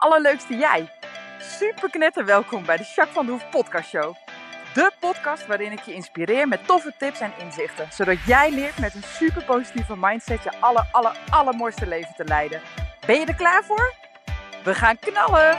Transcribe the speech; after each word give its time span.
allerleukste 0.00 0.54
jij. 0.54 0.90
Super 1.38 1.90
knetter 1.90 2.24
welkom 2.24 2.64
bij 2.64 2.76
de 2.76 2.82
Jacques 2.82 3.14
van 3.14 3.26
de 3.26 3.32
Hoef 3.32 3.50
podcast 3.50 3.88
show. 3.88 4.14
De 4.74 4.92
podcast 5.00 5.46
waarin 5.46 5.72
ik 5.72 5.80
je 5.80 5.94
inspireer 5.94 6.48
met 6.48 6.66
toffe 6.66 6.94
tips 6.98 7.20
en 7.20 7.32
inzichten. 7.38 7.92
Zodat 7.92 8.24
jij 8.26 8.50
leert 8.50 8.78
met 8.78 8.94
een 8.94 9.02
super 9.02 9.44
positieve 9.44 9.96
mindset 9.96 10.42
je 10.42 10.60
aller, 10.60 10.88
aller, 10.92 11.20
allermooiste 11.30 11.86
leven 11.86 12.14
te 12.16 12.24
leiden. 12.24 12.60
Ben 13.06 13.20
je 13.20 13.26
er 13.26 13.34
klaar 13.34 13.64
voor? 13.64 13.94
We 14.64 14.74
gaan 14.74 14.98
knallen! 14.98 15.56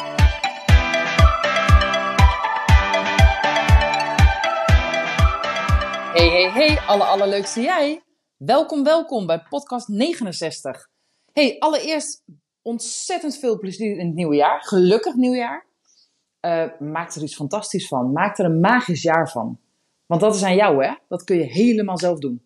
Hey, 6.13 6.29
hey, 6.29 6.51
hey, 6.51 6.79
alle 6.87 7.03
allerleukste 7.03 7.61
jij. 7.61 8.03
Welkom, 8.37 8.83
welkom 8.83 9.25
bij 9.25 9.39
podcast 9.49 9.87
69. 9.87 10.87
Hey, 11.33 11.55
allereerst 11.59 12.23
ontzettend 12.61 13.37
veel 13.37 13.59
plezier 13.59 13.97
in 13.97 14.05
het 14.05 14.15
nieuwe 14.15 14.35
jaar. 14.35 14.63
Gelukkig 14.63 15.15
nieuwjaar. 15.15 15.65
Uh, 16.41 16.65
maak 16.79 17.13
er 17.13 17.21
iets 17.21 17.35
fantastisch 17.35 17.87
van. 17.87 18.11
Maak 18.11 18.37
er 18.37 18.45
een 18.45 18.59
magisch 18.59 19.01
jaar 19.01 19.29
van. 19.29 19.59
Want 20.05 20.21
dat 20.21 20.35
is 20.35 20.43
aan 20.43 20.55
jou, 20.55 20.85
hè? 20.85 20.93
Dat 21.07 21.23
kun 21.23 21.37
je 21.37 21.43
helemaal 21.43 21.97
zelf 21.97 22.19
doen. 22.19 22.41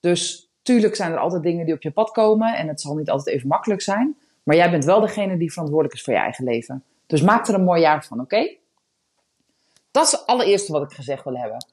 Dus 0.00 0.50
tuurlijk 0.62 0.96
zijn 0.96 1.12
er 1.12 1.18
altijd 1.18 1.42
dingen 1.42 1.64
die 1.64 1.74
op 1.74 1.82
je 1.82 1.90
pad 1.90 2.10
komen. 2.10 2.56
En 2.56 2.68
het 2.68 2.80
zal 2.80 2.94
niet 2.94 3.10
altijd 3.10 3.36
even 3.36 3.48
makkelijk 3.48 3.82
zijn. 3.82 4.16
Maar 4.42 4.56
jij 4.56 4.70
bent 4.70 4.84
wel 4.84 5.00
degene 5.00 5.36
die 5.36 5.52
verantwoordelijk 5.52 5.98
is 5.98 6.04
voor 6.04 6.14
je 6.14 6.18
eigen 6.20 6.44
leven. 6.44 6.84
Dus 7.06 7.22
maak 7.22 7.48
er 7.48 7.54
een 7.54 7.64
mooi 7.64 7.80
jaar 7.80 8.04
van, 8.04 8.20
oké? 8.20 8.56
Dat 9.90 10.04
is 10.04 10.10
het 10.10 10.26
allereerste 10.26 10.72
wat 10.72 10.82
ik 10.82 10.92
gezegd 10.92 11.24
wil 11.24 11.36
hebben. 11.36 11.66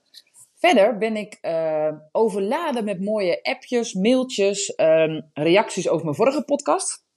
Verder 0.56 0.98
ben 0.98 1.16
ik 1.16 1.38
uh, 1.42 1.92
overladen 2.12 2.84
met 2.84 3.04
mooie 3.04 3.44
appjes, 3.44 3.94
mailtjes, 3.94 4.74
um, 4.78 5.30
reacties 5.34 5.90
over 5.90 6.04
mijn 6.04 6.16
vorige 6.16 6.44
podcast. 6.44 7.08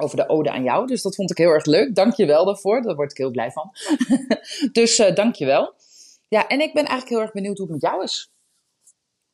Over 0.00 0.16
de 0.16 0.28
ode 0.28 0.50
aan 0.50 0.62
jou. 0.62 0.86
Dus 0.86 1.02
dat 1.02 1.14
vond 1.14 1.30
ik 1.30 1.38
heel 1.38 1.50
erg 1.50 1.64
leuk. 1.64 1.94
Dank 1.94 2.14
je 2.14 2.26
wel 2.26 2.44
daarvoor. 2.44 2.82
Daar 2.82 2.94
word 2.94 3.10
ik 3.10 3.16
heel 3.16 3.30
blij 3.30 3.50
van. 3.50 3.70
dus 4.72 4.98
uh, 4.98 5.14
dank 5.14 5.34
je 5.34 5.46
wel. 5.46 5.74
Ja, 6.28 6.48
en 6.48 6.60
ik 6.60 6.72
ben 6.72 6.84
eigenlijk 6.84 7.08
heel 7.08 7.20
erg 7.20 7.32
benieuwd 7.32 7.58
hoe 7.58 7.66
het 7.66 7.74
met 7.74 7.90
jou 7.90 8.02
is. 8.02 8.32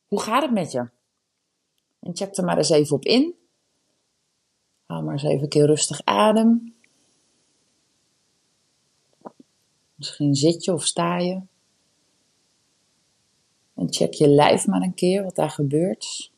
Hoe 0.07 0.21
gaat 0.21 0.41
het 0.41 0.51
met 0.51 0.71
je? 0.71 0.89
En 1.99 2.15
check 2.15 2.37
er 2.37 2.43
maar 2.43 2.57
eens 2.57 2.69
even 2.69 2.95
op 2.95 3.05
in. 3.05 3.35
Haal 4.85 5.03
maar 5.03 5.13
eens 5.13 5.23
even 5.23 5.43
een 5.43 5.49
keer 5.49 5.65
rustig 5.65 6.01
adem. 6.03 6.75
Misschien 9.95 10.35
zit 10.35 10.63
je 10.63 10.73
of 10.73 10.85
sta 10.85 11.17
je. 11.17 11.41
En 13.75 13.93
check 13.93 14.13
je 14.13 14.27
lijf 14.27 14.67
maar 14.67 14.81
een 14.81 14.93
keer 14.93 15.23
wat 15.23 15.35
daar 15.35 15.49
gebeurt. 15.49 16.31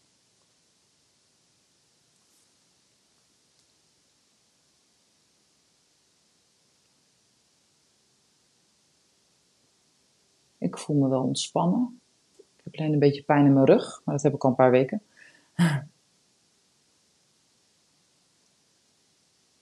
Ik 10.70 10.78
voel 10.78 10.96
me 10.96 11.08
wel 11.08 11.24
ontspannen. 11.24 12.00
Ik 12.38 12.64
heb 12.64 12.76
alleen 12.76 12.94
een 12.94 13.00
beetje 13.00 13.24
pijn 13.24 13.46
in 13.46 13.54
mijn 13.54 13.66
rug, 13.66 14.02
maar 14.06 14.16
dat 14.16 14.24
heb 14.24 14.34
ik 14.34 14.44
al 14.44 14.50
een 14.50 14.56
paar 14.56 14.72
weken. 14.72 15.02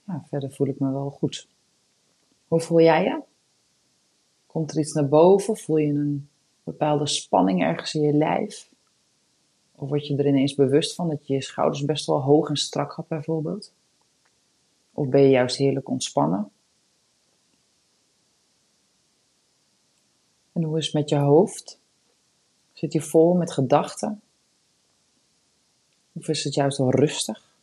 Ja, 0.06 0.24
verder 0.28 0.52
voel 0.52 0.66
ik 0.66 0.80
me 0.80 0.92
wel 0.92 1.10
goed. 1.10 1.48
Hoe 2.46 2.60
voel 2.60 2.80
jij 2.80 3.02
je? 3.02 3.22
Komt 4.46 4.70
er 4.70 4.78
iets 4.78 4.92
naar 4.92 5.08
boven? 5.08 5.56
Voel 5.56 5.76
je 5.76 5.92
een 5.92 6.28
bepaalde 6.64 7.06
spanning 7.06 7.62
ergens 7.62 7.94
in 7.94 8.02
je 8.02 8.12
lijf? 8.12 8.70
Of 9.74 9.88
word 9.88 10.06
je 10.06 10.16
er 10.16 10.26
ineens 10.26 10.54
bewust 10.54 10.94
van 10.94 11.08
dat 11.08 11.26
je 11.26 11.34
je 11.34 11.42
schouders 11.42 11.84
best 11.84 12.06
wel 12.06 12.20
hoog 12.20 12.48
en 12.48 12.56
strak 12.56 12.92
had 12.92 13.08
bijvoorbeeld? 13.08 13.72
Of 14.92 15.08
ben 15.08 15.22
je 15.22 15.28
juist 15.28 15.56
heerlijk 15.56 15.88
ontspannen? 15.88 16.50
En 20.58 20.64
hoe 20.64 20.78
is 20.78 20.84
het 20.84 20.94
met 20.94 21.08
je 21.08 21.16
hoofd? 21.16 21.80
Zit 22.72 22.92
je 22.92 23.00
vol 23.00 23.34
met 23.34 23.52
gedachten? 23.52 24.20
Of 26.12 26.28
is 26.28 26.44
het 26.44 26.54
juist 26.54 26.78
wel 26.78 26.90
rustig? 26.90 27.54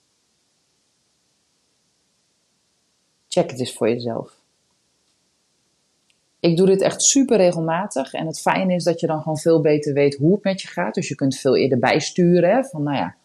Check 3.28 3.50
het 3.50 3.60
eens 3.60 3.74
voor 3.74 3.90
jezelf. 3.90 4.38
Ik 6.40 6.58
doe 6.58 6.66
dit 6.66 6.82
echt 6.82 7.02
super 7.02 7.38
regelmatig. 7.38 8.14
En 8.14 8.28
het 8.28 8.42
fijne 8.42 8.74
is 8.74 8.84
dat 8.84 9.00
je 9.00 9.08
dan 9.08 9.22
gewoon 9.22 9.38
veel 9.38 9.62
beter 9.62 9.94
weet 9.94 10.16
hoe 10.16 10.34
het 10.34 10.44
met 10.44 10.62
je 10.62 10.68
gaat. 10.68 10.94
Dus 10.94 11.08
je 11.08 11.16
kunt 11.16 11.38
veel 11.38 11.58
eerder 11.58 11.80
bijsturen. 11.80 12.50
Hè? 12.50 12.64
Van 12.64 12.84
nou 12.84 12.98
ja, 12.98 13.16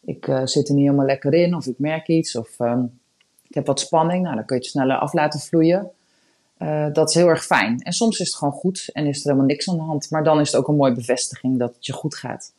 ik 0.00 0.26
uh, 0.26 0.46
zit 0.46 0.68
er 0.68 0.74
niet 0.74 0.84
helemaal 0.84 1.06
lekker 1.06 1.34
in. 1.34 1.54
Of 1.54 1.66
ik 1.66 1.78
merk 1.78 2.08
iets. 2.08 2.36
Of 2.36 2.58
um, 2.58 3.00
ik 3.48 3.54
heb 3.54 3.66
wat 3.66 3.80
spanning. 3.80 4.22
Nou, 4.22 4.34
dan 4.34 4.44
kun 4.44 4.56
je 4.56 4.62
het 4.62 4.70
sneller 4.70 4.96
af 4.96 5.12
laten 5.12 5.40
vloeien. 5.40 5.90
Uh, 6.58 6.86
dat 6.92 7.08
is 7.08 7.14
heel 7.14 7.28
erg 7.28 7.44
fijn. 7.44 7.80
En 7.80 7.92
soms 7.92 8.18
is 8.18 8.26
het 8.26 8.36
gewoon 8.36 8.52
goed 8.52 8.90
en 8.92 9.06
is 9.06 9.18
er 9.18 9.24
helemaal 9.24 9.46
niks 9.46 9.68
aan 9.68 9.76
de 9.76 9.82
hand. 9.82 10.10
Maar 10.10 10.24
dan 10.24 10.40
is 10.40 10.52
het 10.52 10.60
ook 10.60 10.68
een 10.68 10.76
mooie 10.76 10.94
bevestiging 10.94 11.58
dat 11.58 11.74
het 11.74 11.86
je 11.86 11.92
goed 11.92 12.14
gaat. 12.14 12.52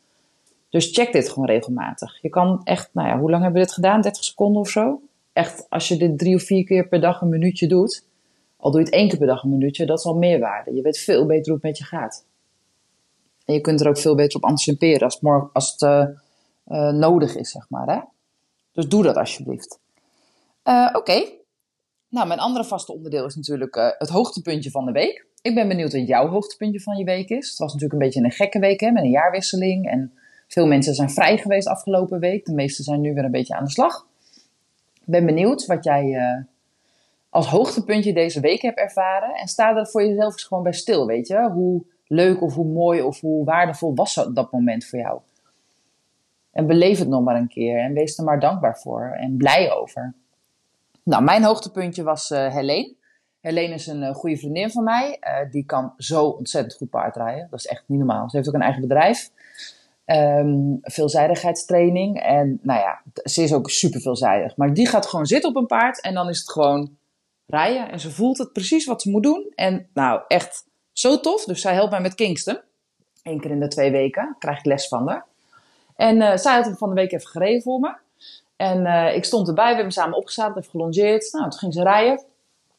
Dus 0.70 0.90
check 0.92 1.12
dit 1.12 1.28
gewoon 1.28 1.48
regelmatig. 1.48 2.18
Je 2.22 2.28
kan 2.28 2.60
echt, 2.64 2.90
nou 2.92 3.08
ja, 3.08 3.18
hoe 3.18 3.30
lang 3.30 3.42
hebben 3.42 3.60
we 3.60 3.66
dit 3.66 3.74
gedaan? 3.74 4.00
30 4.00 4.24
seconden 4.24 4.60
of 4.60 4.68
zo? 4.68 5.00
Echt, 5.32 5.66
als 5.68 5.88
je 5.88 5.96
dit 5.96 6.18
drie 6.18 6.34
of 6.34 6.42
vier 6.42 6.64
keer 6.64 6.88
per 6.88 7.00
dag 7.00 7.20
een 7.20 7.28
minuutje 7.28 7.66
doet, 7.66 8.04
al 8.56 8.70
doe 8.70 8.80
je 8.80 8.86
het 8.86 8.94
één 8.94 9.08
keer 9.08 9.18
per 9.18 9.26
dag 9.26 9.42
een 9.42 9.50
minuutje, 9.50 9.86
dat 9.86 9.98
is 9.98 10.04
al 10.04 10.16
meerwaarde. 10.16 10.74
Je 10.74 10.82
weet 10.82 10.98
veel 10.98 11.26
beter 11.26 11.44
hoe 11.44 11.54
het 11.54 11.62
met 11.62 11.78
je 11.78 11.84
gaat. 11.84 12.24
En 13.44 13.54
je 13.54 13.60
kunt 13.60 13.80
er 13.80 13.88
ook 13.88 13.98
veel 13.98 14.14
beter 14.14 14.36
op 14.36 14.44
anticiperen 14.44 15.02
als, 15.02 15.20
morgen, 15.20 15.50
als 15.52 15.72
het 15.72 15.80
uh, 15.80 16.06
uh, 16.68 16.92
nodig 16.92 17.36
is, 17.36 17.50
zeg 17.50 17.66
maar. 17.68 17.86
Hè? 17.86 18.00
Dus 18.72 18.88
doe 18.88 19.02
dat 19.02 19.16
alsjeblieft. 19.16 19.78
Oké. 20.92 21.22
Nou, 22.10 22.26
mijn 22.26 22.40
andere 22.40 22.64
vaste 22.64 22.92
onderdeel 22.92 23.26
is 23.26 23.36
natuurlijk 23.36 23.94
het 23.98 24.08
hoogtepuntje 24.08 24.70
van 24.70 24.84
de 24.84 24.92
week. 24.92 25.26
Ik 25.42 25.54
ben 25.54 25.68
benieuwd 25.68 25.92
wat 25.92 26.06
jouw 26.06 26.28
hoogtepuntje 26.28 26.80
van 26.80 26.96
je 26.96 27.04
week 27.04 27.28
is. 27.28 27.48
Het 27.48 27.58
was 27.58 27.72
natuurlijk 27.72 28.00
een 28.00 28.06
beetje 28.06 28.24
een 28.24 28.30
gekke 28.30 28.58
week 28.58 28.80
hè, 28.80 28.90
met 28.90 29.02
een 29.02 29.10
jaarwisseling. 29.10 29.90
En 29.90 30.12
veel 30.48 30.66
mensen 30.66 30.94
zijn 30.94 31.10
vrij 31.10 31.38
geweest 31.38 31.68
afgelopen 31.68 32.20
week. 32.20 32.44
De 32.44 32.52
meesten 32.52 32.84
zijn 32.84 33.00
nu 33.00 33.14
weer 33.14 33.24
een 33.24 33.30
beetje 33.30 33.54
aan 33.54 33.64
de 33.64 33.70
slag. 33.70 34.06
Ik 34.94 35.06
ben 35.06 35.26
benieuwd 35.26 35.66
wat 35.66 35.84
jij 35.84 36.18
als 37.30 37.46
hoogtepuntje 37.46 38.12
deze 38.12 38.40
week 38.40 38.62
hebt 38.62 38.78
ervaren. 38.78 39.34
En 39.34 39.48
sta 39.48 39.76
er 39.76 39.86
voor 39.86 40.04
jezelf 40.04 40.32
eens 40.32 40.44
gewoon 40.44 40.62
bij 40.62 40.72
stil, 40.72 41.06
weet 41.06 41.26
je. 41.26 41.50
Hoe 41.50 41.82
leuk 42.06 42.42
of 42.42 42.54
hoe 42.54 42.72
mooi 42.72 43.02
of 43.02 43.20
hoe 43.20 43.44
waardevol 43.44 43.94
was 43.94 44.14
dat 44.14 44.52
moment 44.52 44.84
voor 44.84 44.98
jou. 44.98 45.20
En 46.52 46.66
beleef 46.66 46.98
het 46.98 47.08
nog 47.08 47.22
maar 47.22 47.36
een 47.36 47.48
keer 47.48 47.78
en 47.78 47.92
wees 47.92 48.18
er 48.18 48.24
maar 48.24 48.40
dankbaar 48.40 48.78
voor 48.78 49.16
en 49.20 49.36
blij 49.36 49.72
over. 49.72 50.14
Nou, 51.04 51.22
mijn 51.22 51.44
hoogtepuntje 51.44 52.02
was 52.02 52.30
uh, 52.30 52.54
Helene. 52.54 52.94
Helene 53.40 53.74
is 53.74 53.86
een 53.86 54.02
uh, 54.02 54.14
goede 54.14 54.36
vriendin 54.36 54.70
van 54.70 54.84
mij. 54.84 55.18
Uh, 55.20 55.50
die 55.50 55.64
kan 55.64 55.94
zo 55.96 56.24
ontzettend 56.24 56.74
goed 56.74 56.90
paardrijden. 56.90 57.46
Dat 57.50 57.58
is 57.58 57.66
echt 57.66 57.84
niet 57.86 57.98
normaal. 57.98 58.30
Ze 58.30 58.36
heeft 58.36 58.48
ook 58.48 58.54
een 58.54 58.62
eigen 58.62 58.80
bedrijf. 58.80 59.30
Um, 60.06 60.78
veelzijdigheidstraining. 60.82 62.20
En 62.22 62.58
nou 62.62 62.80
ja, 62.80 63.02
ze 63.24 63.42
is 63.42 63.52
ook 63.52 63.70
super 63.70 64.00
veelzijdig. 64.00 64.56
Maar 64.56 64.74
die 64.74 64.88
gaat 64.88 65.06
gewoon 65.06 65.26
zitten 65.26 65.50
op 65.50 65.56
een 65.56 65.66
paard 65.66 66.00
en 66.00 66.14
dan 66.14 66.28
is 66.28 66.38
het 66.38 66.50
gewoon 66.50 66.96
rijden. 67.46 67.90
En 67.90 68.00
ze 68.00 68.10
voelt 68.10 68.38
het 68.38 68.52
precies 68.52 68.86
wat 68.86 69.02
ze 69.02 69.10
moet 69.10 69.22
doen. 69.22 69.52
En 69.54 69.88
nou, 69.94 70.20
echt 70.28 70.64
zo 70.92 71.20
tof. 71.20 71.44
Dus 71.44 71.60
zij 71.60 71.74
helpt 71.74 71.90
mij 71.90 72.00
met 72.00 72.14
Kingston. 72.14 72.60
Eén 73.22 73.40
keer 73.40 73.50
in 73.50 73.60
de 73.60 73.68
twee 73.68 73.90
weken 73.90 74.36
krijg 74.38 74.58
ik 74.58 74.64
les 74.64 74.88
van 74.88 75.08
haar. 75.08 75.26
En 75.96 76.38
zij 76.38 76.54
had 76.54 76.64
hem 76.64 76.76
van 76.76 76.88
de 76.88 76.94
week 76.94 77.12
even 77.12 77.28
gereden 77.28 77.62
voor 77.62 77.80
me. 77.80 77.94
En 78.60 78.80
uh, 78.80 79.14
ik 79.14 79.24
stond 79.24 79.48
erbij, 79.48 79.68
we 79.68 79.74
hebben 79.74 79.92
samen 79.92 80.16
opgezadeld, 80.16 80.56
even 80.56 80.70
gelongeerd. 80.70 81.32
Nou, 81.32 81.50
toen 81.50 81.58
ging 81.58 81.74
ze 81.74 81.82
rijden. 81.82 82.24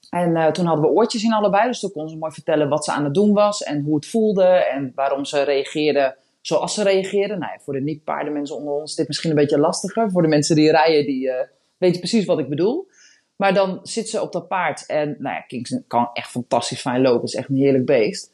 En 0.10 0.30
uh, 0.30 0.48
toen 0.48 0.66
hadden 0.66 0.86
we 0.86 0.92
oortjes 0.92 1.24
in 1.24 1.34
allebei, 1.34 1.68
dus 1.68 1.80
toen 1.80 1.92
kon 1.92 2.10
ze 2.10 2.18
mooi 2.18 2.32
vertellen 2.32 2.70
wat 2.70 2.86
ze 2.86 2.92
aan 2.92 3.04
het 3.04 3.14
doen 3.14 3.34
was 3.34 3.64
en 3.64 3.84
hoe 3.84 3.96
het 3.96 4.06
voelde 4.06 4.44
en 4.44 4.92
waarom 4.96 5.26
ze 5.26 5.42
reageerde 5.42 6.16
zoals 6.42 6.74
ze 6.74 6.84
reageerde. 6.84 7.36
Nou, 7.36 7.52
ja, 7.52 7.60
voor 7.60 7.74
de 7.74 7.82
niet-paardenmensen 7.82 8.56
onder 8.56 8.74
ons 8.74 8.90
is 8.90 8.96
dit 8.96 9.08
misschien 9.08 9.30
een 9.30 9.36
beetje 9.36 9.60
lastiger. 9.60 10.12
Voor 10.12 10.22
de 10.22 10.28
mensen 10.28 10.56
die 10.56 10.72
rijden, 10.72 11.06
die 11.06 11.28
uh, 11.28 11.34
weten 11.78 12.00
precies 12.00 12.26
wat 12.26 12.40
ik 12.40 12.50
bedoel. 12.50 12.88
Maar 13.36 13.54
dan 13.54 13.80
zit 13.84 14.10
ze 14.10 14.22
op 14.22 14.32
dat 14.32 14.48
paard 14.48 14.86
en, 14.86 15.16
nou 15.20 15.36
ja, 15.36 15.42
Kingston 15.42 15.84
kan 15.88 16.10
echt 16.14 16.30
fantastisch 16.30 16.82
fijn 16.82 17.02
lopen. 17.02 17.24
Is 17.24 17.36
echt 17.36 17.50
een 17.50 17.56
heerlijk 17.56 17.86
beest. 17.86 18.31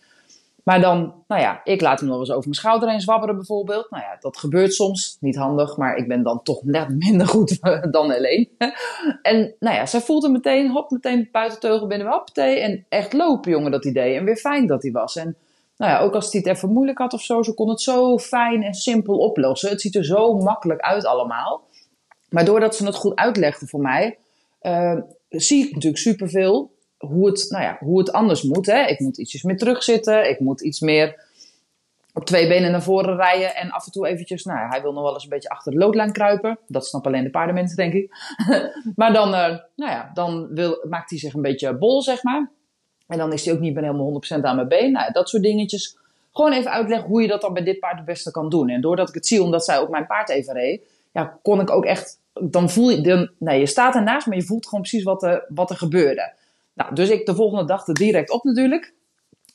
Maar 0.68 0.82
dan, 0.82 1.14
nou 1.28 1.42
ja, 1.42 1.62
ik 1.64 1.82
laat 1.82 2.00
hem 2.00 2.10
nog 2.10 2.20
eens 2.20 2.30
over 2.30 2.44
mijn 2.44 2.54
schouder 2.54 2.90
heen 2.90 3.02
zwabberen 3.02 3.36
bijvoorbeeld. 3.36 3.90
Nou 3.90 4.04
ja, 4.04 4.18
dat 4.20 4.38
gebeurt 4.38 4.74
soms. 4.74 5.18
Niet 5.20 5.36
handig, 5.36 5.78
maar 5.78 5.96
ik 5.96 6.08
ben 6.08 6.24
dan 6.24 6.44
toch 6.44 6.64
net 6.64 6.90
minder 6.90 7.28
goed 7.28 7.58
dan 7.92 8.12
alleen. 8.12 8.50
en 9.22 9.56
nou 9.60 9.76
ja, 9.76 9.86
zij 9.86 10.02
voelt 10.02 10.24
hem 10.24 10.32
meteen, 10.32 10.72
hop, 10.72 10.92
meteen 10.92 11.30
buitenteugel 11.32 11.88
binnen, 11.88 12.08
hoppatee. 12.08 12.60
En 12.60 12.86
echt 12.90 13.14
lopen, 13.14 13.52
jongen, 13.52 13.72
dat 13.72 13.86
idee. 13.86 14.16
En 14.16 14.26
weer 14.26 14.36
fijn 14.36 14.68
dat 14.68 14.82
hij 14.82 14.92
was. 14.92 15.16
En 15.16 15.36
nou 15.78 15.92
ja, 15.92 16.00
ook 16.00 16.14
als 16.14 16.32
hij 16.32 16.42
het 16.46 16.56
even 16.56 16.72
moeilijk 16.72 16.98
had 16.98 17.14
of 17.14 17.22
zo, 17.22 17.44
ze 17.44 17.54
kon 17.54 17.70
het 17.70 17.82
zo 17.82 18.18
fijn 18.18 18.64
en 18.64 18.74
simpel 18.74 19.18
oplossen. 19.18 19.70
Het 19.70 19.82
ziet 19.82 19.96
er 19.96 20.06
zo 20.06 20.34
makkelijk 20.34 20.82
uit 20.82 21.06
allemaal. 21.06 21.62
Maar 22.30 22.46
doordat 22.46 22.76
ze 22.76 22.86
het 22.86 22.96
goed 22.96 23.16
uitlegde 23.16 23.68
voor 23.68 23.82
mij, 23.82 24.18
uh, 24.62 24.98
zie 25.30 25.66
ik 25.66 25.74
natuurlijk 25.74 26.02
superveel 26.02 26.72
hoe 26.98 27.28
het, 27.28 27.46
nou 27.50 27.64
ja, 27.64 27.78
hoe 27.80 28.00
het 28.00 28.12
anders 28.12 28.44
moet. 28.44 28.66
Hè? 28.66 28.86
Ik 28.86 29.00
moet 29.00 29.18
ietsjes 29.18 29.44
meer 29.44 29.58
terugzitten. 29.58 30.30
Ik 30.30 30.40
moet 30.40 30.62
iets 30.62 30.80
meer 30.80 31.26
op 32.18 32.26
twee 32.26 32.48
benen 32.48 32.72
naar 32.72 32.84
voren 32.84 33.16
rijden 33.16 33.56
en 33.56 33.70
af 33.70 33.86
en 33.86 33.92
toe 33.92 34.08
eventjes, 34.08 34.44
nou 34.44 34.70
hij 34.70 34.82
wil 34.82 34.94
nog 34.94 35.04
wel 35.04 35.14
eens 35.14 35.24
een 35.24 35.30
beetje 35.30 35.50
achter 35.50 35.72
de 35.72 35.78
loodlijn 35.78 36.12
kruipen. 36.12 36.60
Dat 36.68 36.88
snappen 36.88 37.12
alleen 37.12 37.24
de 37.24 37.30
paardenmensen, 37.30 37.78
denk 37.78 37.94
ik. 37.94 38.12
maar 38.96 39.14
dan, 39.14 39.28
uh, 39.28 39.58
nou 39.76 39.92
ja, 39.92 40.12
dan 40.14 40.48
wil, 40.54 40.86
maakt 40.90 41.10
hij 41.10 41.20
zich 41.20 41.34
een 41.34 41.42
beetje 41.42 41.78
bol, 41.78 42.02
zeg 42.02 42.24
maar. 42.24 42.50
En 43.08 43.18
dan 43.18 43.34
is 43.34 43.46
hij 43.46 43.54
ook 43.54 43.60
niet 43.60 43.74
meer 43.74 43.84
helemaal 43.84 44.22
100% 44.40 44.42
aan 44.42 44.56
mijn 44.56 44.68
been. 44.68 44.92
Nou, 44.92 45.12
dat 45.12 45.30
soort 45.30 45.44
dingetjes. 45.44 45.98
Gewoon 46.32 46.54
even 46.54 46.72
uitleggen 46.72 47.08
hoe 47.08 47.22
je 47.22 47.28
dat 47.28 47.42
dan 47.42 47.54
bij 47.54 47.64
dit 47.64 47.80
paard 47.80 47.96
het 47.96 48.06
beste 48.06 48.32
kan 48.32 48.50
doen. 48.50 48.70
En 48.70 48.82
doordat 48.82 49.10
ik 49.10 49.16
het 49.16 49.28
zie, 49.28 49.44
omdat 49.44 49.66
zij 49.66 49.80
ook 49.80 49.90
mijn 49.90 50.08
paard 50.08 50.30
even 50.30 50.54
reed, 50.54 50.82
ja, 51.12 51.40
kon 51.42 51.62
ik 51.62 51.70
ook 51.70 51.86
echt, 51.86 52.20
dan 52.34 52.70
voel 52.70 52.90
je, 52.90 53.02
dan, 53.02 53.30
nee, 53.38 53.60
je 53.60 53.66
staat 53.66 53.96
ernaast, 53.96 54.28
maar 54.28 54.38
je 54.38 54.44
voelt 54.44 54.66
gewoon 54.66 54.82
precies 54.82 55.04
wat 55.04 55.24
er, 55.24 55.46
wat 55.48 55.70
er 55.70 55.78
gebeurde. 55.78 56.34
Nou, 56.78 56.96
dus 56.96 57.10
ik 57.10 57.26
de 57.26 57.36
volgende 57.36 57.66
dag 57.66 57.88
er 57.88 57.94
direct 57.94 58.32
op 58.32 58.44
natuurlijk. 58.44 58.94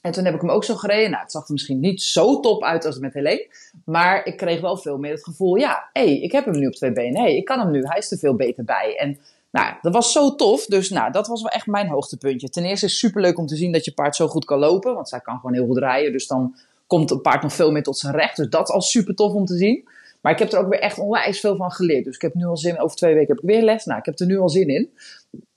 En 0.01 0.13
toen 0.13 0.25
heb 0.25 0.35
ik 0.35 0.41
hem 0.41 0.51
ook 0.51 0.65
zo 0.65 0.75
gereden. 0.75 1.11
Nou, 1.11 1.23
het 1.23 1.33
zag 1.33 1.47
er 1.47 1.53
misschien 1.53 1.81
niet 1.81 2.03
zo 2.03 2.41
top 2.41 2.63
uit 2.63 2.85
als 2.85 2.99
met 2.99 3.15
Helene. 3.15 3.55
Maar 3.85 4.27
ik 4.27 4.37
kreeg 4.37 4.61
wel 4.61 4.77
veel 4.77 4.99
meer 4.99 5.13
het 5.13 5.25
gevoel, 5.25 5.57
ja, 5.57 5.91
hé, 5.93 6.05
hey, 6.05 6.21
ik 6.21 6.33
heb 6.33 6.45
hem 6.45 6.59
nu 6.59 6.67
op 6.67 6.73
twee 6.73 6.93
benen. 6.93 7.23
Hé, 7.23 7.29
ik 7.29 7.45
kan 7.45 7.59
hem 7.59 7.71
nu. 7.71 7.83
Hij 7.87 7.99
is 7.99 8.11
er 8.11 8.19
veel 8.19 8.35
beter 8.35 8.65
bij. 8.65 8.97
En 8.99 9.19
nou, 9.51 9.75
dat 9.83 9.93
was 9.93 10.13
zo 10.13 10.35
tof. 10.35 10.67
Dus 10.67 10.91
nou, 10.91 11.13
dat 11.13 11.27
was 11.27 11.43
wel 11.43 11.51
echt 11.51 11.67
mijn 11.67 11.89
hoogtepuntje. 11.89 12.49
Ten 12.49 12.65
eerste 12.65 12.87
is 12.87 12.93
het 12.93 13.01
superleuk 13.01 13.39
om 13.39 13.47
te 13.47 13.57
zien 13.57 13.73
dat 13.73 13.85
je 13.85 13.93
paard 13.93 14.17
zo 14.17 14.29
goed 14.29 14.45
kan 14.45 14.59
lopen. 14.59 14.95
Want 14.95 15.09
zij 15.09 15.21
kan 15.21 15.37
gewoon 15.37 15.55
heel 15.55 15.67
goed 15.67 15.79
rijden. 15.79 16.13
Dus 16.13 16.27
dan 16.27 16.57
komt 16.87 17.11
een 17.11 17.21
paard 17.21 17.43
nog 17.43 17.53
veel 17.53 17.73
meer 17.73 17.83
tot 17.83 17.99
zijn 17.99 18.15
recht. 18.15 18.37
Dus 18.37 18.49
dat 18.49 18.69
is 18.69 18.75
al 18.75 18.81
super 18.81 19.15
tof 19.15 19.33
om 19.33 19.45
te 19.45 19.57
zien. 19.57 19.89
Maar 20.21 20.33
ik 20.33 20.39
heb 20.39 20.53
er 20.53 20.59
ook 20.59 20.69
weer 20.69 20.81
echt 20.81 20.99
onwijs 20.99 21.41
veel 21.41 21.57
van 21.57 21.71
geleerd. 21.71 22.05
Dus 22.05 22.15
ik 22.15 22.23
heb 22.23 22.35
nu 22.35 22.45
al 22.45 22.57
zin, 22.57 22.81
over 22.81 22.97
twee 22.97 23.15
weken 23.15 23.35
heb 23.35 23.45
ik 23.45 23.51
weer 23.51 23.63
les. 23.63 23.85
Nou, 23.85 23.99
ik 23.99 24.05
heb 24.05 24.19
er 24.19 24.27
nu 24.27 24.39
al 24.39 24.49
zin 24.49 24.69
in 24.69 24.91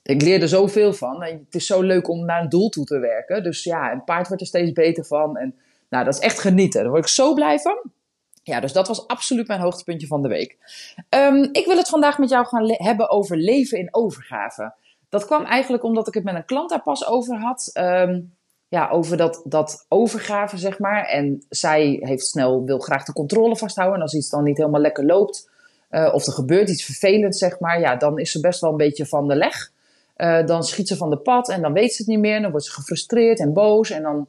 ik 0.06 0.22
leer 0.22 0.42
er 0.42 0.48
zoveel 0.48 0.92
van. 0.92 1.22
En 1.22 1.44
het 1.44 1.54
is 1.54 1.66
zo 1.66 1.82
leuk 1.82 2.08
om 2.08 2.24
naar 2.24 2.42
een 2.42 2.48
doel 2.48 2.68
toe 2.68 2.84
te 2.84 2.98
werken. 2.98 3.42
Dus 3.42 3.64
ja, 3.64 3.92
een 3.92 4.04
paard 4.04 4.26
wordt 4.26 4.42
er 4.42 4.48
steeds 4.48 4.72
beter 4.72 5.04
van. 5.04 5.36
En 5.36 5.54
nou, 5.88 6.04
dat 6.04 6.14
is 6.14 6.20
echt 6.20 6.38
genieten. 6.38 6.80
Daar 6.80 6.90
word 6.90 7.02
ik 7.02 7.10
zo 7.10 7.34
blij 7.34 7.58
van. 7.58 7.78
Ja, 8.42 8.60
dus 8.60 8.72
dat 8.72 8.88
was 8.88 9.06
absoluut 9.06 9.48
mijn 9.48 9.60
hoogtepuntje 9.60 10.06
van 10.06 10.22
de 10.22 10.28
week. 10.28 10.58
Um, 11.10 11.48
ik 11.52 11.66
wil 11.66 11.76
het 11.76 11.88
vandaag 11.88 12.18
met 12.18 12.28
jou 12.28 12.46
gaan 12.46 12.70
hebben 12.72 13.10
over 13.10 13.36
leven 13.36 13.78
in 13.78 13.88
overgave. 13.90 14.74
Dat 15.08 15.26
kwam 15.26 15.44
eigenlijk 15.44 15.82
omdat 15.82 16.08
ik 16.08 16.14
het 16.14 16.24
met 16.24 16.34
een 16.34 16.44
klant 16.44 16.70
daar 16.70 16.82
pas 16.82 17.06
over 17.06 17.36
had. 17.36 17.70
Um, 17.74 18.34
ja, 18.68 18.88
over 18.88 19.16
dat, 19.16 19.42
dat 19.44 19.86
overgave, 19.88 20.58
zeg 20.58 20.78
maar. 20.78 21.04
En 21.04 21.44
zij 21.48 21.98
heeft 22.00 22.26
snel, 22.26 22.64
wil 22.64 22.78
graag 22.78 23.04
de 23.04 23.12
controle 23.12 23.56
vasthouden. 23.56 23.96
En 23.96 24.02
als 24.02 24.14
iets 24.14 24.30
dan 24.30 24.44
niet 24.44 24.56
helemaal 24.56 24.80
lekker 24.80 25.04
loopt, 25.04 25.50
uh, 25.90 26.10
of 26.14 26.26
er 26.26 26.32
gebeurt 26.32 26.68
iets 26.68 26.84
vervelends, 26.84 27.38
zeg 27.38 27.60
maar, 27.60 27.80
ja, 27.80 27.96
dan 27.96 28.18
is 28.18 28.30
ze 28.30 28.40
best 28.40 28.60
wel 28.60 28.70
een 28.70 28.76
beetje 28.76 29.06
van 29.06 29.28
de 29.28 29.36
leg. 29.36 29.74
Uh, 30.16 30.46
dan 30.46 30.64
schiet 30.64 30.88
ze 30.88 30.96
van 30.96 31.10
de 31.10 31.18
pad 31.18 31.48
en 31.48 31.62
dan 31.62 31.72
weet 31.72 31.92
ze 31.92 32.02
het 32.02 32.10
niet 32.10 32.18
meer. 32.18 32.40
Dan 32.40 32.50
wordt 32.50 32.66
ze 32.66 32.72
gefrustreerd 32.72 33.38
en 33.38 33.52
boos 33.52 33.90
en 33.90 34.02
dan 34.02 34.26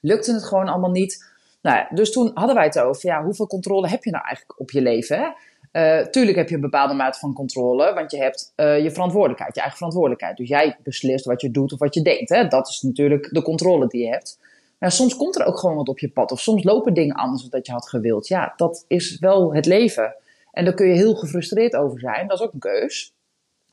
lukte 0.00 0.32
het 0.32 0.44
gewoon 0.44 0.68
allemaal 0.68 0.90
niet. 0.90 1.32
Nou 1.62 1.76
ja, 1.76 1.88
dus 1.90 2.12
toen 2.12 2.30
hadden 2.34 2.54
wij 2.54 2.64
het 2.64 2.78
over, 2.78 3.08
ja, 3.08 3.24
hoeveel 3.24 3.46
controle 3.46 3.88
heb 3.88 4.04
je 4.04 4.10
nou 4.10 4.24
eigenlijk 4.24 4.60
op 4.60 4.70
je 4.70 4.82
leven? 4.82 5.18
Hè? 5.18 5.28
Uh, 5.72 6.06
tuurlijk 6.06 6.36
heb 6.36 6.48
je 6.48 6.54
een 6.54 6.60
bepaalde 6.60 6.94
mate 6.94 7.18
van 7.18 7.32
controle, 7.32 7.94
want 7.94 8.10
je 8.10 8.18
hebt 8.18 8.52
uh, 8.56 8.82
je 8.82 8.90
verantwoordelijkheid, 8.90 9.54
je 9.54 9.60
eigen 9.60 9.76
verantwoordelijkheid. 9.76 10.36
Dus 10.36 10.48
jij 10.48 10.76
beslist 10.82 11.24
wat 11.24 11.40
je 11.40 11.50
doet 11.50 11.72
of 11.72 11.78
wat 11.78 11.94
je 11.94 12.02
denkt. 12.02 12.28
Hè? 12.28 12.48
Dat 12.48 12.68
is 12.68 12.82
natuurlijk 12.82 13.28
de 13.30 13.42
controle 13.42 13.86
die 13.86 14.02
je 14.02 14.08
hebt. 14.08 14.38
Maar 14.78 14.92
soms 14.92 15.16
komt 15.16 15.38
er 15.38 15.46
ook 15.46 15.58
gewoon 15.58 15.76
wat 15.76 15.88
op 15.88 15.98
je 15.98 16.08
pad, 16.08 16.32
of 16.32 16.40
soms 16.40 16.64
lopen 16.64 16.94
dingen 16.94 17.14
anders 17.14 17.42
dan 17.42 17.50
dat 17.50 17.66
je 17.66 17.72
had 17.72 17.88
gewild. 17.88 18.28
Ja, 18.28 18.52
dat 18.56 18.84
is 18.88 19.18
wel 19.18 19.54
het 19.54 19.66
leven. 19.66 20.14
En 20.50 20.64
daar 20.64 20.74
kun 20.74 20.86
je 20.86 20.94
heel 20.94 21.14
gefrustreerd 21.14 21.76
over 21.76 22.00
zijn, 22.00 22.28
dat 22.28 22.38
is 22.38 22.46
ook 22.46 22.52
een 22.52 22.58
keus. 22.58 23.14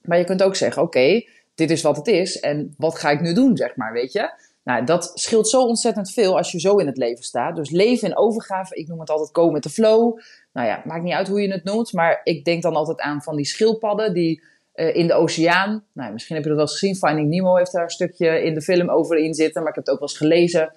Maar 0.01 0.17
je 0.17 0.23
kunt 0.23 0.43
ook 0.43 0.55
zeggen, 0.55 0.81
oké, 0.81 1.23
dit 1.61 1.71
is 1.77 1.81
wat 1.81 1.95
het 1.95 2.07
is 2.07 2.39
en 2.39 2.73
wat 2.77 2.99
ga 2.99 3.09
ik 3.09 3.21
nu 3.21 3.33
doen, 3.33 3.57
zeg 3.57 3.75
maar, 3.75 3.93
weet 3.93 4.11
je. 4.11 4.33
Nou, 4.63 4.85
dat 4.85 5.11
scheelt 5.13 5.49
zo 5.49 5.61
ontzettend 5.61 6.11
veel 6.11 6.37
als 6.37 6.51
je 6.51 6.59
zo 6.59 6.75
in 6.75 6.85
het 6.85 6.97
leven 6.97 7.23
staat. 7.23 7.55
Dus 7.55 7.69
leven 7.69 8.07
in 8.07 8.17
overgave, 8.17 8.75
ik 8.75 8.87
noem 8.87 8.99
het 8.99 9.09
altijd 9.09 9.29
go 9.31 9.51
met 9.51 9.63
de 9.63 9.69
flow. 9.69 10.19
Nou 10.53 10.67
ja, 10.67 10.81
maakt 10.85 11.03
niet 11.03 11.13
uit 11.13 11.27
hoe 11.27 11.41
je 11.41 11.51
het 11.51 11.63
noemt, 11.63 11.93
maar 11.93 12.21
ik 12.23 12.45
denk 12.45 12.61
dan 12.61 12.75
altijd 12.75 12.99
aan 12.99 13.21
van 13.21 13.35
die 13.35 13.45
schildpadden 13.45 14.13
die 14.13 14.43
uh, 14.75 14.95
in 14.95 15.07
de 15.07 15.13
oceaan, 15.13 15.83
nou, 15.93 16.13
misschien 16.13 16.35
heb 16.35 16.43
je 16.43 16.49
dat 16.49 16.59
wel 16.59 16.67
eens 16.67 16.79
gezien, 16.79 16.95
Finding 16.95 17.29
Nemo 17.29 17.55
heeft 17.55 17.71
daar 17.71 17.83
een 17.83 17.89
stukje 17.89 18.43
in 18.43 18.53
de 18.53 18.61
film 18.61 18.89
over 18.89 19.17
in 19.17 19.33
zitten, 19.33 19.61
maar 19.61 19.69
ik 19.69 19.75
heb 19.75 19.85
het 19.85 19.93
ook 19.93 19.99
wel 19.99 20.09
eens 20.09 20.17
gelezen. 20.17 20.73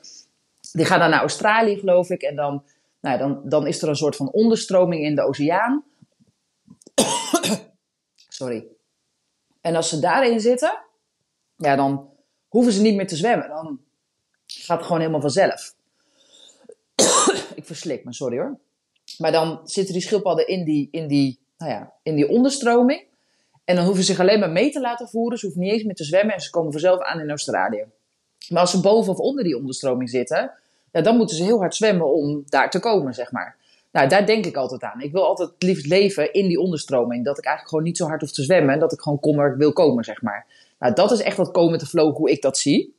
Die 0.73 0.85
gaan 0.85 0.99
dan 0.99 1.11
naar 1.11 1.21
Australië, 1.21 1.79
geloof 1.79 2.11
ik, 2.11 2.23
en 2.23 2.37
dan, 2.37 2.65
nou, 3.01 3.19
dan, 3.19 3.41
dan 3.45 3.67
is 3.67 3.83
er 3.83 3.89
een 3.89 3.97
soort 3.97 4.17
van 4.17 4.33
onderstroming 4.33 5.03
in 5.03 5.15
de 5.15 5.23
oceaan. 5.23 5.85
Sorry. 8.29 8.67
En 9.65 9.77
als 9.77 9.89
ze 9.89 9.99
daarin 9.99 10.41
zitten, 10.41 10.79
ja, 11.57 11.77
dan 11.77 12.11
hoeven 12.49 12.73
ze 12.73 12.81
niet 12.81 12.95
meer 12.95 13.07
te 13.07 13.17
zwemmen. 13.17 13.49
Dan 13.49 13.81
gaat 14.47 14.77
het 14.77 14.87
gewoon 14.87 15.01
helemaal 15.01 15.21
vanzelf. 15.21 15.75
ik 17.55 17.65
verslik 17.65 18.05
me, 18.05 18.13
sorry 18.13 18.39
hoor. 18.39 18.59
Maar 19.19 19.33
dan 19.33 19.61
zitten 19.65 19.93
die 19.93 20.03
schildpadden 20.03 20.47
in 20.47 20.65
die, 20.65 20.89
in 20.91 21.09
die, 21.09 21.39
nou 21.59 21.71
ja, 21.71 21.93
in 22.03 22.15
die 22.15 22.29
onderstroming. 22.29 23.05
En 23.65 23.77
dan 23.77 23.85
hoeven 23.85 24.05
ze 24.05 24.11
zich 24.11 24.21
alleen 24.21 24.39
maar 24.39 24.51
mee 24.51 24.71
te 24.71 24.81
laten 24.81 25.09
voeren. 25.09 25.39
Ze 25.39 25.47
hoeven 25.47 25.65
niet 25.65 25.73
eens 25.73 25.85
meer 25.85 25.95
te 25.95 26.05
zwemmen 26.05 26.35
en 26.35 26.41
ze 26.41 26.51
komen 26.51 26.73
vanzelf 26.73 27.01
aan 27.01 27.21
in 27.21 27.31
Australië. 27.31 27.85
Maar 28.49 28.61
als 28.61 28.71
ze 28.71 28.81
boven 28.81 29.13
of 29.13 29.19
onder 29.19 29.45
die 29.45 29.57
onderstroming 29.57 30.11
zitten, 30.11 30.53
ja, 30.93 31.01
dan 31.01 31.17
moeten 31.17 31.37
ze 31.37 31.43
heel 31.43 31.59
hard 31.59 31.75
zwemmen 31.75 32.13
om 32.13 32.43
daar 32.47 32.71
te 32.71 32.79
komen, 32.79 33.15
zeg 33.15 33.33
maar. 33.33 33.57
Nou, 33.95 34.09
daar 34.09 34.27
denk 34.27 34.47
ik 34.47 34.57
altijd 34.57 34.83
aan. 34.83 35.01
Ik 35.01 35.13
wil 35.13 35.25
altijd 35.25 35.51
liefst 35.59 35.87
leven 35.87 36.33
in 36.33 36.49
die 36.49 36.61
onderstroming. 36.61 37.25
Dat 37.25 37.39
ik 37.39 37.45
eigenlijk 37.45 37.69
gewoon 37.69 37.85
niet 37.85 37.97
zo 37.97 38.07
hard 38.07 38.21
hoef 38.21 38.33
te 38.33 38.43
zwemmen. 38.43 38.75
En 38.75 38.81
dat 38.81 38.93
ik 38.93 39.01
gewoon 39.01 39.21
kom 39.21 39.37
waar 39.37 39.51
ik 39.51 39.59
wil 39.59 39.73
komen, 39.73 40.05
zeg 40.05 40.23
maar. 40.23 40.47
Nou, 40.79 40.95
dat 40.95 41.11
is 41.11 41.21
echt 41.21 41.37
wat 41.37 41.51
komen 41.51 41.79
te 41.79 41.87
flow, 41.87 42.17
hoe 42.17 42.31
ik 42.31 42.43
dat 42.43 42.59
zie. 42.59 42.97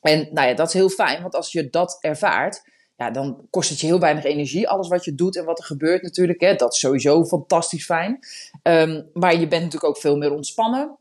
En 0.00 0.28
nou 0.32 0.48
ja, 0.48 0.54
dat 0.54 0.66
is 0.66 0.72
heel 0.72 0.88
fijn. 0.88 1.22
Want 1.22 1.34
als 1.34 1.52
je 1.52 1.70
dat 1.70 1.98
ervaart, 2.00 2.62
ja, 2.96 3.10
dan 3.10 3.46
kost 3.50 3.70
het 3.70 3.80
je 3.80 3.86
heel 3.86 4.00
weinig 4.00 4.24
energie. 4.24 4.68
Alles 4.68 4.88
wat 4.88 5.04
je 5.04 5.14
doet 5.14 5.36
en 5.36 5.44
wat 5.44 5.58
er 5.58 5.64
gebeurt 5.64 6.02
natuurlijk. 6.02 6.40
Hè, 6.40 6.54
dat 6.54 6.72
is 6.72 6.78
sowieso 6.78 7.24
fantastisch 7.24 7.84
fijn. 7.84 8.18
Um, 8.62 9.08
maar 9.12 9.32
je 9.32 9.48
bent 9.48 9.62
natuurlijk 9.62 9.84
ook 9.84 9.98
veel 9.98 10.16
meer 10.16 10.32
ontspannen. 10.32 10.96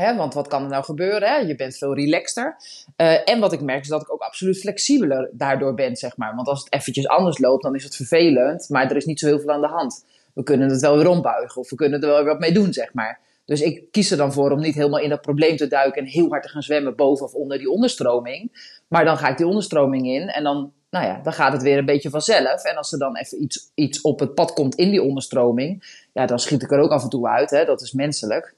Hè, 0.00 0.16
want 0.16 0.34
wat 0.34 0.48
kan 0.48 0.62
er 0.62 0.68
nou 0.68 0.84
gebeuren? 0.84 1.28
Hè? 1.28 1.36
Je 1.36 1.54
bent 1.54 1.76
veel 1.76 1.94
relaxter. 1.94 2.56
Uh, 2.96 3.28
en 3.28 3.40
wat 3.40 3.52
ik 3.52 3.60
merk 3.60 3.80
is 3.80 3.88
dat 3.88 4.02
ik 4.02 4.12
ook 4.12 4.20
absoluut 4.20 4.58
flexibeler 4.58 5.30
daardoor 5.32 5.74
ben, 5.74 5.96
zeg 5.96 6.16
maar. 6.16 6.34
Want 6.34 6.48
als 6.48 6.64
het 6.64 6.72
eventjes 6.72 7.08
anders 7.08 7.38
loopt, 7.38 7.62
dan 7.62 7.74
is 7.74 7.84
het 7.84 7.96
vervelend. 7.96 8.68
Maar 8.68 8.90
er 8.90 8.96
is 8.96 9.04
niet 9.04 9.18
zo 9.18 9.26
heel 9.26 9.40
veel 9.40 9.50
aan 9.50 9.60
de 9.60 9.66
hand. 9.66 10.04
We 10.34 10.42
kunnen 10.42 10.70
het 10.70 10.80
wel 10.80 10.96
weer 10.96 11.08
ombuigen 11.08 11.60
of 11.60 11.70
we 11.70 11.76
kunnen 11.76 12.00
er 12.00 12.08
wel 12.08 12.16
weer 12.16 12.32
wat 12.32 12.40
mee 12.40 12.52
doen, 12.52 12.72
zeg 12.72 12.94
maar. 12.94 13.20
Dus 13.44 13.60
ik 13.60 13.90
kies 13.90 14.10
er 14.10 14.16
dan 14.16 14.32
voor 14.32 14.50
om 14.50 14.60
niet 14.60 14.74
helemaal 14.74 15.00
in 15.00 15.08
dat 15.08 15.20
probleem 15.20 15.56
te 15.56 15.66
duiken 15.66 16.02
en 16.02 16.08
heel 16.08 16.28
hard 16.28 16.42
te 16.42 16.48
gaan 16.48 16.62
zwemmen 16.62 16.96
boven 16.96 17.26
of 17.26 17.34
onder 17.34 17.58
die 17.58 17.70
onderstroming. 17.70 18.68
Maar 18.88 19.04
dan 19.04 19.16
ga 19.16 19.28
ik 19.28 19.36
die 19.36 19.46
onderstroming 19.46 20.06
in 20.06 20.28
en 20.28 20.42
dan, 20.42 20.72
nou 20.90 21.06
ja, 21.06 21.20
dan 21.22 21.32
gaat 21.32 21.52
het 21.52 21.62
weer 21.62 21.78
een 21.78 21.84
beetje 21.84 22.10
vanzelf. 22.10 22.64
En 22.64 22.76
als 22.76 22.92
er 22.92 22.98
dan 22.98 23.16
even 23.16 23.42
iets, 23.42 23.70
iets 23.74 24.00
op 24.00 24.20
het 24.20 24.34
pad 24.34 24.52
komt 24.52 24.74
in 24.74 24.90
die 24.90 25.02
onderstroming, 25.02 26.04
ja, 26.12 26.26
dan 26.26 26.38
schiet 26.38 26.62
ik 26.62 26.72
er 26.72 26.78
ook 26.78 26.90
af 26.90 27.02
en 27.02 27.08
toe 27.08 27.28
uit. 27.28 27.50
Hè? 27.50 27.64
Dat 27.64 27.80
is 27.80 27.92
menselijk. 27.92 28.54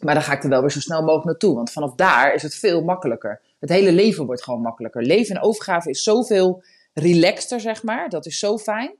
Maar 0.00 0.14
dan 0.14 0.22
ga 0.22 0.32
ik 0.32 0.42
er 0.42 0.48
wel 0.48 0.60
weer 0.60 0.70
zo 0.70 0.80
snel 0.80 1.00
mogelijk 1.00 1.24
naartoe. 1.24 1.54
Want 1.54 1.70
vanaf 1.70 1.94
daar 1.94 2.34
is 2.34 2.42
het 2.42 2.54
veel 2.54 2.82
makkelijker. 2.82 3.40
Het 3.60 3.70
hele 3.70 3.92
leven 3.92 4.26
wordt 4.26 4.42
gewoon 4.42 4.60
makkelijker. 4.60 5.02
Leven 5.02 5.36
en 5.36 5.42
overgave 5.42 5.90
is 5.90 6.02
zoveel 6.02 6.62
relaxter, 6.94 7.60
zeg 7.60 7.82
maar. 7.82 8.08
Dat 8.08 8.26
is 8.26 8.38
zo 8.38 8.58
fijn. 8.58 8.94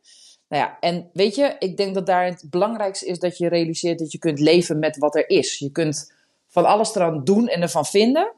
Nou 0.48 0.62
ja, 0.62 0.76
en 0.80 1.10
weet 1.12 1.34
je, 1.34 1.56
ik 1.58 1.76
denk 1.76 1.94
dat 1.94 2.06
daar 2.06 2.24
het 2.24 2.44
belangrijkste 2.50 3.06
is 3.06 3.18
dat 3.18 3.38
je 3.38 3.48
realiseert 3.48 3.98
dat 3.98 4.12
je 4.12 4.18
kunt 4.18 4.40
leven 4.40 4.78
met 4.78 4.96
wat 4.96 5.16
er 5.16 5.28
is. 5.30 5.58
Je 5.58 5.70
kunt 5.70 6.12
van 6.48 6.64
alles 6.64 6.94
eraan 6.94 7.24
doen 7.24 7.48
en 7.48 7.62
ervan 7.62 7.86
vinden. 7.86 8.32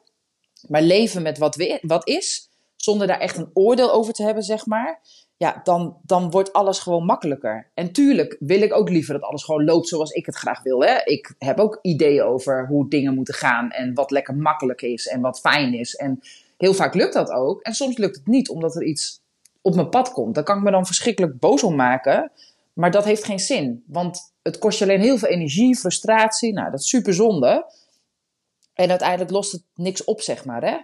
Maar 0.69 0.83
leven 0.83 1.23
met 1.23 1.39
wat, 1.39 1.57
we, 1.57 1.79
wat 1.83 2.09
is, 2.09 2.50
zonder 2.81 3.07
daar 3.07 3.21
echt 3.21 3.37
een 3.37 3.51
oordeel 3.53 3.93
over 3.93 4.13
te 4.13 4.23
hebben, 4.23 4.43
zeg 4.43 4.67
maar 4.67 5.01
ja, 5.41 5.61
dan, 5.65 5.97
dan 6.03 6.31
wordt 6.31 6.53
alles 6.53 6.79
gewoon 6.79 7.05
makkelijker. 7.05 7.71
En 7.75 7.93
tuurlijk 7.93 8.37
wil 8.39 8.63
ik 8.63 8.75
ook 8.75 8.89
liever 8.89 9.15
dat 9.15 9.23
alles 9.23 9.45
gewoon 9.45 9.65
loopt 9.65 9.89
zoals 9.89 10.11
ik 10.11 10.27
het 10.27 10.35
graag 10.35 10.63
wil. 10.63 10.85
Hè? 10.85 10.97
Ik 11.05 11.35
heb 11.39 11.59
ook 11.59 11.79
ideeën 11.83 12.23
over 12.23 12.67
hoe 12.67 12.89
dingen 12.89 13.15
moeten 13.15 13.35
gaan 13.35 13.71
en 13.71 13.95
wat 13.95 14.11
lekker 14.11 14.35
makkelijk 14.35 14.83
is 14.83 15.07
en 15.07 15.21
wat 15.21 15.41
fijn 15.41 15.75
is. 15.75 15.95
En 15.95 16.21
heel 16.57 16.75
vaak 16.75 16.95
lukt 16.95 17.13
dat 17.13 17.31
ook. 17.31 17.63
En 17.63 17.73
soms 17.73 17.97
lukt 17.97 18.17
het 18.17 18.27
niet 18.27 18.49
omdat 18.49 18.75
er 18.75 18.85
iets 18.85 19.21
op 19.61 19.75
mijn 19.75 19.89
pad 19.89 20.13
komt. 20.13 20.35
Daar 20.35 20.45
kan 20.45 20.57
ik 20.57 20.63
me 20.63 20.71
dan 20.71 20.87
verschrikkelijk 20.87 21.39
boos 21.39 21.63
om 21.63 21.75
maken. 21.75 22.33
Maar 22.73 22.91
dat 22.91 23.05
heeft 23.05 23.25
geen 23.25 23.41
zin. 23.41 23.85
Want 23.87 24.33
het 24.43 24.59
kost 24.59 24.79
je 24.79 24.85
alleen 24.85 25.01
heel 25.01 25.19
veel 25.19 25.29
energie, 25.29 25.77
frustratie. 25.77 26.53
Nou, 26.53 26.71
dat 26.71 26.81
is 26.81 26.89
super 26.89 27.15
zonde. 27.15 27.73
En 28.75 28.91
uiteindelijk 28.91 29.31
lost 29.31 29.53
het 29.53 29.63
niks 29.75 30.05
op, 30.05 30.21
zeg 30.21 30.45
maar. 30.45 30.63
Hè? 30.63 30.77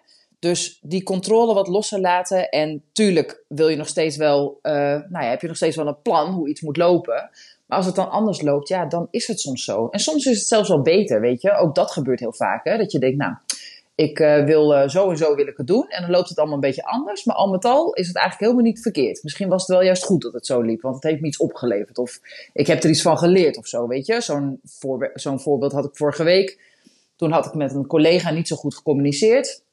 Dus 0.47 0.79
die 0.83 1.03
controle 1.03 1.55
wat 1.55 1.69
losser 1.69 2.01
laten. 2.01 2.49
En 2.49 2.83
tuurlijk 2.93 3.45
wil 3.49 3.69
je 3.69 3.77
nog 3.77 3.89
steeds 3.89 4.17
wel, 4.17 4.59
uh, 4.63 4.73
nou 4.73 5.25
ja, 5.25 5.29
heb 5.29 5.41
je 5.41 5.47
nog 5.47 5.57
steeds 5.57 5.77
wel 5.77 5.87
een 5.87 6.03
plan 6.03 6.33
hoe 6.33 6.49
iets 6.49 6.61
moet 6.61 6.77
lopen. 6.77 7.31
Maar 7.67 7.77
als 7.79 7.87
het 7.87 7.95
dan 7.95 8.11
anders 8.11 8.43
loopt, 8.43 8.69
ja, 8.69 8.87
dan 8.87 9.09
is 9.11 9.27
het 9.27 9.41
soms 9.41 9.65
zo. 9.65 9.89
En 9.89 9.99
soms 9.99 10.27
is 10.27 10.39
het 10.39 10.47
zelfs 10.47 10.69
wel 10.69 10.83
beter, 10.83 11.21
weet 11.21 11.43
je. 11.43 11.57
Ook 11.57 11.75
dat 11.75 11.91
gebeurt 11.91 12.21
heel 12.21 12.33
vaak, 12.33 12.65
hè. 12.65 12.77
Dat 12.77 12.93
je 12.93 12.99
denkt, 12.99 13.17
nou, 13.17 13.35
ik 13.95 14.19
uh, 14.19 14.45
wil 14.45 14.75
uh, 14.75 14.89
zo 14.89 15.11
en 15.11 15.17
zo 15.17 15.35
wil 15.35 15.47
ik 15.47 15.57
het 15.57 15.67
doen. 15.67 15.89
En 15.89 16.03
dan 16.03 16.11
loopt 16.11 16.29
het 16.29 16.39
allemaal 16.39 16.55
een 16.55 16.61
beetje 16.61 16.85
anders. 16.85 17.25
Maar 17.25 17.37
al 17.37 17.51
met 17.51 17.65
al 17.65 17.93
is 17.93 18.07
het 18.07 18.17
eigenlijk 18.17 18.51
helemaal 18.51 18.71
niet 18.73 18.83
verkeerd. 18.83 19.23
Misschien 19.23 19.49
was 19.49 19.61
het 19.61 19.71
wel 19.71 19.83
juist 19.83 20.05
goed 20.05 20.23
dat 20.23 20.33
het 20.33 20.47
zo 20.47 20.61
liep. 20.61 20.81
Want 20.81 20.95
het 20.95 21.05
heeft 21.05 21.21
me 21.21 21.27
iets 21.27 21.39
opgeleverd. 21.39 21.99
Of 21.99 22.21
ik 22.53 22.67
heb 22.67 22.83
er 22.83 22.91
iets 22.91 23.03
van 23.03 23.19
geleerd 23.19 23.57
of 23.57 23.67
zo, 23.67 23.87
weet 23.87 24.07
je. 24.07 24.21
Zo'n 24.21 24.61
zo'n 25.15 25.41
voorbeeld 25.41 25.73
had 25.73 25.85
ik 25.85 25.97
vorige 25.97 26.25
week. 26.25 26.75
Toen 27.17 27.33
had 27.33 27.47
ik 27.47 27.55
met 27.55 27.75
een 27.75 27.87
collega 27.87 28.31
niet 28.31 28.49
zo 28.49 28.57
goed 28.57 28.75
gecommuniceerd. 28.75 29.65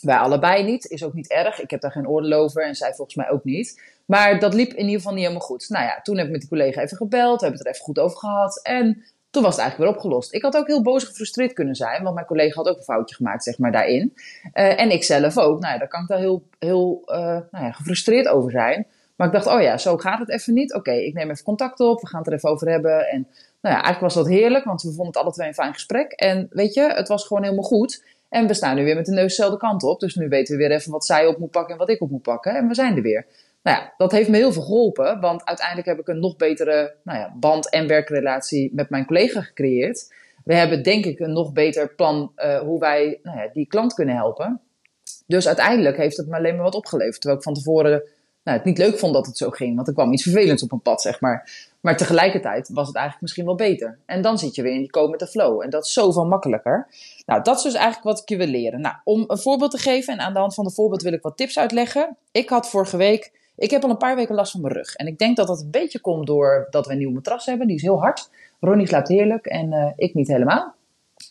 Wij 0.00 0.16
allebei 0.16 0.64
niet, 0.64 0.86
is 0.86 1.04
ook 1.04 1.14
niet 1.14 1.30
erg. 1.30 1.60
Ik 1.60 1.70
heb 1.70 1.80
daar 1.80 1.92
geen 1.92 2.08
oordeel 2.08 2.32
over 2.32 2.64
en 2.64 2.74
zij 2.74 2.94
volgens 2.94 3.16
mij 3.16 3.30
ook 3.30 3.44
niet. 3.44 3.82
Maar 4.06 4.38
dat 4.38 4.54
liep 4.54 4.70
in 4.72 4.84
ieder 4.84 4.96
geval 4.96 5.12
niet 5.12 5.22
helemaal 5.22 5.46
goed. 5.46 5.68
Nou 5.68 5.84
ja, 5.84 6.00
toen 6.02 6.16
heb 6.16 6.26
ik 6.26 6.32
met 6.32 6.40
die 6.40 6.48
collega 6.48 6.82
even 6.82 6.96
gebeld, 6.96 7.40
hebben 7.40 7.58
het 7.58 7.66
er 7.66 7.72
even 7.72 7.84
goed 7.84 7.98
over 7.98 8.18
gehad. 8.18 8.60
En 8.62 9.04
toen 9.30 9.42
was 9.42 9.54
het 9.54 9.60
eigenlijk 9.60 9.90
weer 9.90 9.98
opgelost. 9.98 10.34
Ik 10.34 10.42
had 10.42 10.56
ook 10.56 10.66
heel 10.66 10.82
boos 10.82 11.04
gefrustreerd 11.04 11.52
kunnen 11.52 11.74
zijn, 11.74 12.02
want 12.02 12.14
mijn 12.14 12.26
collega 12.26 12.54
had 12.54 12.68
ook 12.68 12.76
een 12.76 12.82
foutje 12.82 13.14
gemaakt, 13.14 13.44
zeg 13.44 13.58
maar, 13.58 13.72
daarin. 13.72 14.12
Uh, 14.54 14.80
en 14.80 14.90
ik 14.90 15.04
zelf 15.04 15.38
ook. 15.38 15.60
Nou 15.60 15.72
ja, 15.72 15.78
daar 15.78 15.88
kan 15.88 16.02
ik 16.02 16.08
daar 16.08 16.18
heel, 16.18 16.42
heel 16.58 17.02
uh, 17.06 17.16
nou 17.50 17.64
ja, 17.64 17.72
gefrustreerd 17.72 18.28
over 18.28 18.50
zijn. 18.50 18.86
Maar 19.16 19.26
ik 19.26 19.34
dacht, 19.34 19.46
oh 19.46 19.62
ja, 19.62 19.78
zo 19.78 19.96
gaat 19.96 20.18
het 20.18 20.30
even 20.30 20.54
niet. 20.54 20.74
Oké, 20.74 20.92
ik 20.92 21.14
neem 21.14 21.30
even 21.30 21.44
contact 21.44 21.80
op, 21.80 22.00
we 22.00 22.06
gaan 22.06 22.18
het 22.18 22.28
er 22.28 22.34
even 22.34 22.50
over 22.50 22.68
hebben. 22.68 23.08
En 23.08 23.26
nou 23.60 23.74
ja, 23.74 23.82
eigenlijk 23.82 24.00
was 24.00 24.14
dat 24.14 24.28
heerlijk, 24.28 24.64
want 24.64 24.82
we 24.82 24.88
vonden 24.88 25.06
het 25.06 25.16
alle 25.16 25.32
twee 25.32 25.48
een 25.48 25.54
fijn 25.54 25.72
gesprek. 25.72 26.12
En 26.12 26.46
weet 26.50 26.74
je, 26.74 26.82
het 26.82 27.08
was 27.08 27.26
gewoon 27.26 27.42
helemaal 27.42 27.64
goed. 27.64 28.04
En 28.30 28.46
we 28.46 28.54
staan 28.54 28.76
nu 28.76 28.84
weer 28.84 28.94
met 28.94 29.06
de 29.06 29.12
neus 29.12 29.36
dezelfde 29.36 29.58
kant 29.58 29.82
op. 29.82 30.00
Dus 30.00 30.14
nu 30.14 30.28
weten 30.28 30.56
we 30.56 30.62
weer 30.62 30.76
even 30.76 30.92
wat 30.92 31.04
zij 31.04 31.26
op 31.26 31.38
moet 31.38 31.50
pakken 31.50 31.72
en 31.72 31.78
wat 31.78 31.90
ik 31.90 32.00
op 32.00 32.10
moet 32.10 32.22
pakken. 32.22 32.54
En 32.54 32.68
we 32.68 32.74
zijn 32.74 32.96
er 32.96 33.02
weer. 33.02 33.26
Nou 33.62 33.78
ja, 33.78 33.94
dat 33.96 34.12
heeft 34.12 34.28
me 34.28 34.36
heel 34.36 34.52
veel 34.52 34.62
geholpen. 34.62 35.20
Want 35.20 35.44
uiteindelijk 35.44 35.86
heb 35.86 35.98
ik 35.98 36.08
een 36.08 36.20
nog 36.20 36.36
betere 36.36 36.94
nou 37.04 37.18
ja, 37.18 37.34
band- 37.36 37.70
en 37.70 37.86
werkrelatie 37.86 38.70
met 38.74 38.90
mijn 38.90 39.06
collega 39.06 39.40
gecreëerd. 39.40 40.14
We 40.44 40.54
hebben 40.54 40.82
denk 40.82 41.04
ik 41.04 41.18
een 41.18 41.32
nog 41.32 41.52
beter 41.52 41.94
plan 41.94 42.32
uh, 42.36 42.58
hoe 42.58 42.80
wij 42.80 43.18
nou 43.22 43.38
ja, 43.38 43.48
die 43.52 43.66
klant 43.66 43.94
kunnen 43.94 44.14
helpen. 44.14 44.60
Dus 45.26 45.46
uiteindelijk 45.46 45.96
heeft 45.96 46.16
het 46.16 46.28
me 46.28 46.36
alleen 46.36 46.54
maar 46.54 46.64
wat 46.64 46.74
opgeleverd. 46.74 47.20
Terwijl 47.20 47.36
ik 47.36 47.44
van 47.44 47.54
tevoren 47.54 48.02
nou, 48.42 48.56
het 48.56 48.64
niet 48.64 48.78
leuk 48.78 48.98
vond 48.98 49.14
dat 49.14 49.26
het 49.26 49.36
zo 49.36 49.50
ging. 49.50 49.76
Want 49.76 49.88
er 49.88 49.94
kwam 49.94 50.12
iets 50.12 50.22
vervelends 50.22 50.62
op 50.62 50.72
een 50.72 50.80
pad, 50.80 51.02
zeg 51.02 51.20
maar. 51.20 51.68
Maar 51.80 51.96
tegelijkertijd 51.96 52.68
was 52.72 52.86
het 52.86 52.96
eigenlijk 52.96 53.22
misschien 53.22 53.44
wel 53.44 53.54
beter. 53.54 53.98
En 54.06 54.22
dan 54.22 54.38
zit 54.38 54.54
je 54.54 54.62
weer 54.62 54.72
in 54.72 54.78
die 54.78 54.90
komen 54.90 55.10
met 55.10 55.20
de 55.20 55.26
flow. 55.26 55.62
En 55.62 55.70
dat 55.70 55.84
is 55.84 55.92
zoveel 55.92 56.26
makkelijker. 56.26 56.88
Nou, 57.26 57.42
dat 57.42 57.56
is 57.56 57.62
dus 57.62 57.74
eigenlijk 57.74 58.04
wat 58.04 58.18
ik 58.18 58.28
je 58.28 58.36
wil 58.36 58.46
leren. 58.46 58.80
Nou, 58.80 58.94
om 59.04 59.24
een 59.26 59.38
voorbeeld 59.38 59.70
te 59.70 59.78
geven, 59.78 60.12
en 60.12 60.20
aan 60.20 60.32
de 60.32 60.38
hand 60.38 60.54
van 60.54 60.64
de 60.64 60.70
voorbeeld 60.70 61.02
wil 61.02 61.12
ik 61.12 61.22
wat 61.22 61.36
tips 61.36 61.58
uitleggen. 61.58 62.16
Ik 62.32 62.48
had 62.48 62.70
vorige 62.70 62.96
week, 62.96 63.32
ik 63.56 63.70
heb 63.70 63.82
al 63.82 63.90
een 63.90 63.96
paar 63.96 64.16
weken 64.16 64.34
last 64.34 64.52
van 64.52 64.60
mijn 64.60 64.74
rug. 64.74 64.94
En 64.94 65.06
ik 65.06 65.18
denk 65.18 65.36
dat 65.36 65.46
dat 65.46 65.60
een 65.60 65.70
beetje 65.70 66.00
komt 66.00 66.26
door 66.26 66.66
dat 66.70 66.86
we 66.86 66.92
een 66.92 66.98
nieuw 66.98 67.10
matras 67.10 67.46
hebben. 67.46 67.66
Die 67.66 67.76
is 67.76 67.82
heel 67.82 68.00
hard. 68.00 68.30
Ronnie 68.60 68.86
slaapt 68.86 69.08
heerlijk 69.08 69.46
en 69.46 69.72
uh, 69.72 69.90
ik 69.96 70.14
niet 70.14 70.28
helemaal. 70.28 70.74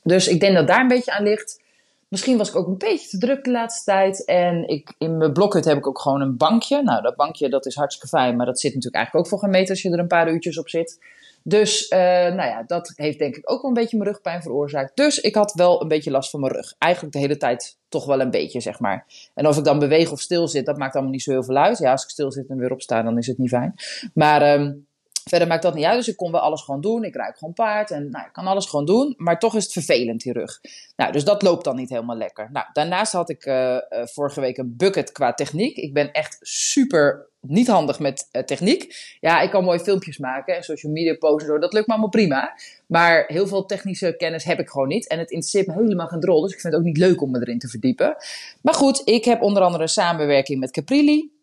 Dus 0.04 0.28
ik 0.28 0.40
denk 0.40 0.56
dat 0.56 0.68
daar 0.68 0.82
een 0.82 0.88
beetje 0.88 1.12
aan 1.12 1.24
ligt. 1.24 1.62
Misschien 2.10 2.38
was 2.38 2.50
ik 2.50 2.56
ook 2.56 2.68
een 2.68 2.78
beetje 2.78 3.08
te 3.08 3.18
druk 3.18 3.44
de 3.44 3.52
laatste 3.52 3.92
tijd. 3.92 4.26
En 4.26 4.68
ik, 4.68 4.94
in 4.98 5.18
mijn 5.18 5.34
blokhut 5.34 5.66
heb 5.66 5.78
ik 5.78 5.88
ook 5.88 6.00
gewoon 6.00 6.22
een 6.22 6.38
bankje. 6.38 6.84
Nou, 6.84 7.02
dat 7.02 7.16
bankje 7.16 7.50
dat 7.50 7.66
is 7.66 7.76
hartstikke 7.76 8.18
fijn. 8.18 8.36
Maar 8.36 8.46
dat 8.46 8.60
zit 8.60 8.74
natuurlijk 8.74 8.96
eigenlijk 8.96 9.26
ook 9.26 9.32
voor 9.32 9.42
geen 9.42 9.60
meter 9.60 9.70
als 9.70 9.82
je 9.82 9.92
er 9.92 10.00
een 10.00 10.08
paar 10.08 10.32
uurtjes 10.32 10.60
op 10.60 10.70
zit. 10.70 11.00
Dus 11.44 11.92
uh, 11.92 12.00
nou 12.00 12.36
ja, 12.36 12.64
dat 12.68 12.92
heeft 12.96 13.20
denk 13.20 13.36
ik 13.36 13.52
ook 13.52 13.62
wel 13.62 13.72
een 13.72 13.78
beetje 13.78 13.98
mijn 13.98 14.10
rugpijn 14.10 14.42
veroorzaakt. 14.42 14.96
Dus 14.96 15.20
ik 15.20 15.36
had 15.36 15.54
wel 15.54 15.82
een 15.82 15.88
beetje 15.88 16.12
last 16.12 16.30
van 16.30 16.40
mijn 16.40 16.54
rug. 16.54 16.76
Eigenlijk 16.78 17.14
de 17.14 17.20
hele 17.20 17.38
tijd 17.38 17.78
toch 17.90 18.06
wel 18.06 18.22
een 18.22 18.32
beetje, 18.32 18.60
zeg 18.60 18.80
maar. 18.80 19.06
En 19.34 19.48
of 19.48 19.58
ik 19.58 19.64
dan 19.64 19.80
beweeg 19.80 20.12
of 20.12 20.20
stil 20.20 20.48
zit, 20.48 20.66
dat 20.66 20.78
maakt 20.78 20.94
allemaal 20.94 21.12
niet 21.12 21.24
zo 21.24 21.32
heel 21.32 21.44
veel 21.44 21.58
uit. 21.58 21.78
Ja, 21.78 21.92
als 21.92 22.04
ik 22.04 22.10
stil 22.10 22.32
zit 22.32 22.50
en 22.50 22.58
weer 22.58 22.72
opsta, 22.72 23.04
dan 23.04 23.18
is 23.18 23.28
het 23.28 23.38
niet 23.38 23.50
fijn. 23.50 23.74
Maar... 24.14 24.60
Um, 24.60 24.88
Verder 25.30 25.48
maakt 25.48 25.64
dat 25.64 25.74
niet 25.74 25.86
uit, 25.86 25.98
dus 25.98 26.08
ik 26.08 26.18
kon 26.18 26.32
wel 26.32 26.42
alles 26.42 26.62
gewoon 26.62 26.82
doen. 26.82 27.04
Ik 27.04 27.16
rijd 27.16 27.38
gewoon 27.38 27.54
paard 27.54 27.92
en 27.92 28.10
nou, 28.10 28.26
ik 28.26 28.34
kan 28.34 28.48
alles 28.48 28.66
gewoon 28.66 28.86
doen. 28.86 29.14
Maar 29.18 29.40
toch 29.40 29.56
is 29.56 29.64
het 29.64 29.72
vervelend, 29.72 30.22
die 30.22 30.34
rug. 30.34 30.60
Nou, 30.96 31.12
dus 31.12 31.24
dat 31.24 31.42
loopt 31.42 31.64
dan 31.64 31.76
niet 31.76 31.90
helemaal 31.90 32.18
lekker. 32.18 32.50
Nou, 32.52 32.66
daarnaast 32.74 33.12
had 33.12 33.30
ik 33.30 33.46
uh, 33.46 33.54
uh, 33.56 33.80
vorige 33.90 34.42
week 34.42 34.58
een 34.58 34.74
bucket 34.78 35.12
qua 35.12 35.34
techniek. 35.34 35.78
Ik 35.78 35.94
ben 35.94 36.12
echt 36.12 36.38
super 36.42 37.28
niet 37.42 37.68
handig 37.68 38.00
met 38.00 38.28
uh, 38.32 38.42
techniek. 38.42 38.96
Ja, 39.20 39.42
ik 39.42 39.50
kan 39.50 39.64
mooie 39.64 39.80
filmpjes 39.80 40.18
maken 40.18 40.56
en 40.56 40.64
social 40.64 40.92
media 40.92 41.16
posten. 41.16 41.62
Dat 41.62 41.74
lukt 41.74 41.88
me 41.88 41.94
allemaal 41.94 42.10
prima. 42.10 42.54
Maar 42.86 43.24
heel 43.28 43.48
veel 43.48 43.66
technische 43.66 44.16
kennis 44.18 44.44
heb 44.44 44.60
ik 44.60 44.70
gewoon 44.70 44.88
niet. 44.88 45.08
En 45.08 45.20
het 45.20 45.30
interesseert 45.30 45.68
me 45.68 45.74
helemaal 45.74 46.08
geen 46.08 46.20
drol. 46.20 46.42
Dus 46.42 46.54
ik 46.54 46.60
vind 46.60 46.74
het 46.74 46.82
ook 46.82 46.88
niet 46.88 46.98
leuk 46.98 47.22
om 47.22 47.32
me 47.32 47.40
erin 47.40 47.60
te 47.60 47.68
verdiepen. 47.68 48.16
Maar 48.62 48.74
goed, 48.74 49.02
ik 49.06 49.26
heb 49.26 49.42
onder 49.42 49.64
andere 49.64 49.88
samenwerking 49.88 50.60
met 50.60 50.72
Caprilli. 50.72 51.39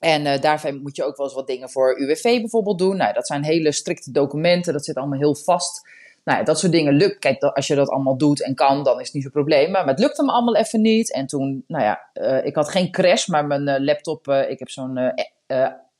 En 0.00 0.26
uh, 0.26 0.40
daarvoor 0.40 0.74
moet 0.74 0.96
je 0.96 1.04
ook 1.04 1.16
wel 1.16 1.26
eens 1.26 1.34
wat 1.34 1.46
dingen 1.46 1.70
voor 1.70 2.00
UWV 2.00 2.22
bijvoorbeeld 2.22 2.78
doen. 2.78 2.96
Nou, 2.96 3.12
dat 3.12 3.26
zijn 3.26 3.44
hele 3.44 3.72
strikte 3.72 4.10
documenten, 4.10 4.72
dat 4.72 4.84
zit 4.84 4.96
allemaal 4.96 5.18
heel 5.18 5.34
vast. 5.34 5.88
Nou, 6.24 6.44
dat 6.44 6.58
soort 6.58 6.72
dingen 6.72 6.94
lukt. 6.94 7.18
Kijk, 7.18 7.42
als 7.42 7.66
je 7.66 7.74
dat 7.74 7.88
allemaal 7.88 8.16
doet 8.16 8.42
en 8.42 8.54
kan, 8.54 8.84
dan 8.84 9.00
is 9.00 9.04
het 9.04 9.14
niet 9.14 9.22
zo'n 9.22 9.32
probleem. 9.32 9.70
Maar 9.70 9.86
het 9.86 9.98
lukte 9.98 10.22
me 10.22 10.32
allemaal 10.32 10.56
even 10.56 10.80
niet. 10.80 11.12
En 11.12 11.26
toen, 11.26 11.64
nou 11.66 11.84
ja, 11.84 12.08
uh, 12.14 12.44
ik 12.44 12.54
had 12.54 12.68
geen 12.68 12.90
crash, 12.90 13.26
maar 13.26 13.46
mijn 13.46 13.68
uh, 13.68 13.74
laptop, 13.78 14.28
ik 14.28 14.58
heb 14.58 14.68
zo'n 14.68 15.12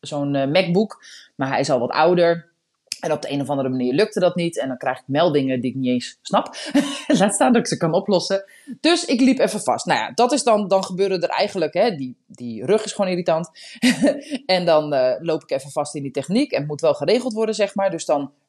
zo'n 0.00 0.30
MacBook, 0.30 1.04
maar 1.34 1.48
hij 1.48 1.60
is 1.60 1.70
al 1.70 1.78
wat 1.78 1.90
ouder. 1.90 2.53
En 3.04 3.12
op 3.12 3.22
de 3.22 3.30
een 3.30 3.40
of 3.40 3.48
andere 3.48 3.68
manier 3.68 3.92
lukte 3.92 4.20
dat 4.20 4.34
niet. 4.34 4.58
En 4.58 4.68
dan 4.68 4.76
krijg 4.76 4.98
ik 4.98 5.04
meldingen 5.06 5.60
die 5.60 5.70
ik 5.70 5.76
niet 5.76 5.88
eens 5.88 6.18
snap. 6.22 6.56
Laat 7.18 7.34
staan 7.34 7.52
dat 7.52 7.62
ik 7.62 7.66
ze 7.66 7.76
kan 7.76 7.92
oplossen. 7.92 8.44
Dus 8.80 9.04
ik 9.04 9.20
liep 9.20 9.38
even 9.38 9.60
vast. 9.60 9.86
Nou 9.86 10.00
ja, 10.00 10.12
dat 10.14 10.32
is 10.32 10.42
dan, 10.42 10.68
dan 10.68 10.84
gebeurde 10.84 11.18
er 11.18 11.28
eigenlijk, 11.28 11.74
hè, 11.74 11.96
die, 11.96 12.16
die 12.26 12.64
rug 12.64 12.84
is 12.84 12.92
gewoon 12.92 13.10
irritant. 13.10 13.50
en 14.46 14.64
dan 14.64 14.94
uh, 14.94 15.14
loop 15.18 15.42
ik 15.42 15.50
even 15.50 15.70
vast 15.70 15.94
in 15.94 16.02
die 16.02 16.10
techniek. 16.10 16.52
En 16.52 16.58
het 16.58 16.68
moet 16.68 16.80
wel 16.80 16.94
geregeld 16.94 17.32
worden, 17.32 17.54
zeg 17.54 17.74
maar. 17.74 17.90
Dus 17.90 18.04
dan, 18.04 18.32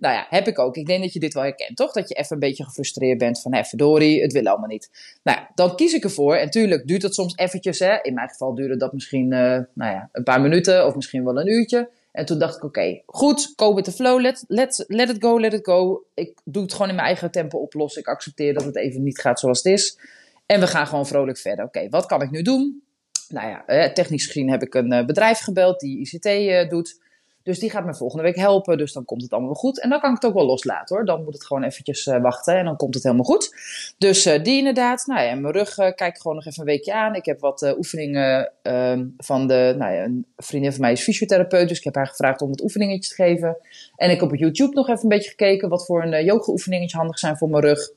nou 0.00 0.14
ja, 0.14 0.26
heb 0.28 0.46
ik 0.46 0.58
ook. 0.58 0.76
Ik 0.76 0.86
denk 0.86 1.02
dat 1.02 1.12
je 1.12 1.20
dit 1.20 1.34
wel 1.34 1.42
herkent, 1.42 1.76
toch? 1.76 1.92
Dat 1.92 2.08
je 2.08 2.14
even 2.14 2.32
een 2.32 2.38
beetje 2.38 2.64
gefrustreerd 2.64 3.18
bent 3.18 3.40
van, 3.40 3.54
hé, 3.54 3.64
verdorie, 3.64 4.22
het 4.22 4.32
wil 4.32 4.46
allemaal 4.46 4.68
niet. 4.68 4.90
Nou 5.22 5.38
ja, 5.38 5.50
dan 5.54 5.76
kies 5.76 5.92
ik 5.92 6.04
ervoor. 6.04 6.34
En 6.34 6.50
tuurlijk 6.50 6.86
duurt 6.86 7.02
het 7.02 7.14
soms 7.14 7.36
eventjes, 7.36 7.78
hè. 7.78 7.98
In 8.02 8.14
mijn 8.14 8.28
geval 8.28 8.54
duurde 8.54 8.76
dat 8.76 8.92
misschien, 8.92 9.32
uh, 9.32 9.38
nou 9.74 9.92
ja, 9.92 10.08
een 10.12 10.22
paar 10.22 10.40
minuten 10.40 10.86
of 10.86 10.94
misschien 10.94 11.24
wel 11.24 11.40
een 11.40 11.48
uurtje. 11.48 11.88
En 12.18 12.24
toen 12.24 12.38
dacht 12.38 12.56
ik, 12.56 12.64
oké, 12.64 13.02
goed, 13.06 13.52
go 13.56 13.74
with 13.74 13.84
the 13.84 13.92
flow, 13.92 14.20
let, 14.20 14.44
let, 14.48 14.84
let 14.86 15.08
it 15.08 15.16
go, 15.20 15.40
let 15.40 15.52
it 15.52 15.64
go. 15.64 16.04
Ik 16.14 16.38
doe 16.44 16.62
het 16.62 16.72
gewoon 16.72 16.88
in 16.88 16.94
mijn 16.94 17.06
eigen 17.06 17.30
tempo 17.30 17.58
oplossen. 17.58 18.00
Ik 18.00 18.08
accepteer 18.08 18.54
dat 18.54 18.64
het 18.64 18.76
even 18.76 19.02
niet 19.02 19.20
gaat 19.20 19.40
zoals 19.40 19.62
het 19.62 19.72
is. 19.72 19.98
En 20.46 20.60
we 20.60 20.66
gaan 20.66 20.86
gewoon 20.86 21.06
vrolijk 21.06 21.38
verder. 21.38 21.64
Oké, 21.64 21.88
wat 21.88 22.06
kan 22.06 22.22
ik 22.22 22.30
nu 22.30 22.42
doen? 22.42 22.82
Nou 23.28 23.48
ja, 23.48 23.92
technisch 23.92 24.26
gezien 24.26 24.50
heb 24.50 24.62
ik 24.62 24.74
een 24.74 25.06
bedrijf 25.06 25.38
gebeld 25.38 25.80
die 25.80 25.98
ICT 25.98 26.70
doet. 26.70 27.00
Dus 27.48 27.58
die 27.58 27.70
gaat 27.70 27.84
me 27.84 27.94
volgende 27.94 28.22
week 28.22 28.36
helpen. 28.36 28.78
Dus 28.78 28.92
dan 28.92 29.04
komt 29.04 29.22
het 29.22 29.32
allemaal 29.32 29.54
goed. 29.54 29.80
En 29.80 29.88
dan 29.88 30.00
kan 30.00 30.10
ik 30.10 30.14
het 30.14 30.26
ook 30.26 30.36
wel 30.36 30.46
loslaten 30.46 30.96
hoor. 30.96 31.04
Dan 31.04 31.24
moet 31.24 31.32
het 31.32 31.46
gewoon 31.46 31.62
eventjes 31.62 32.06
uh, 32.06 32.20
wachten 32.20 32.56
en 32.56 32.64
dan 32.64 32.76
komt 32.76 32.94
het 32.94 33.02
helemaal 33.02 33.24
goed. 33.24 33.54
Dus 33.98 34.26
uh, 34.26 34.42
die 34.42 34.58
inderdaad. 34.58 35.06
Nou 35.06 35.22
ja, 35.22 35.34
mijn 35.34 35.52
rug 35.52 35.78
uh, 35.78 35.90
kijk 35.94 36.14
ik 36.14 36.20
gewoon 36.20 36.36
nog 36.36 36.46
even 36.46 36.60
een 36.60 36.66
weekje 36.66 36.94
aan. 36.94 37.14
Ik 37.14 37.24
heb 37.24 37.40
wat 37.40 37.74
oefeningen 37.76 38.52
ehm, 38.62 39.06
van 39.16 39.46
de, 39.46 39.74
nou 39.78 39.92
ja, 39.92 40.04
een 40.04 40.26
vriendin 40.36 40.72
van 40.72 40.80
mij 40.80 40.92
is 40.92 41.02
fysiotherapeut. 41.02 41.68
Dus 41.68 41.78
ik 41.78 41.84
heb 41.84 41.94
haar 41.94 42.06
gevraagd 42.06 42.42
om 42.42 42.48
wat 42.48 42.62
oefeningetjes 42.62 43.08
te 43.08 43.22
geven. 43.22 43.56
En 43.96 44.10
ik 44.10 44.20
heb 44.20 44.30
op 44.30 44.36
YouTube 44.36 44.74
nog 44.74 44.88
even 44.88 45.02
een 45.02 45.08
beetje 45.08 45.30
gekeken 45.30 45.68
wat 45.68 45.86
voor 45.86 46.02
een 46.02 46.24
yoga 46.24 46.52
oefeningetje 46.52 46.96
handig 46.96 47.18
zijn 47.18 47.36
voor 47.36 47.48
mijn 47.48 47.62
rug. 47.62 47.90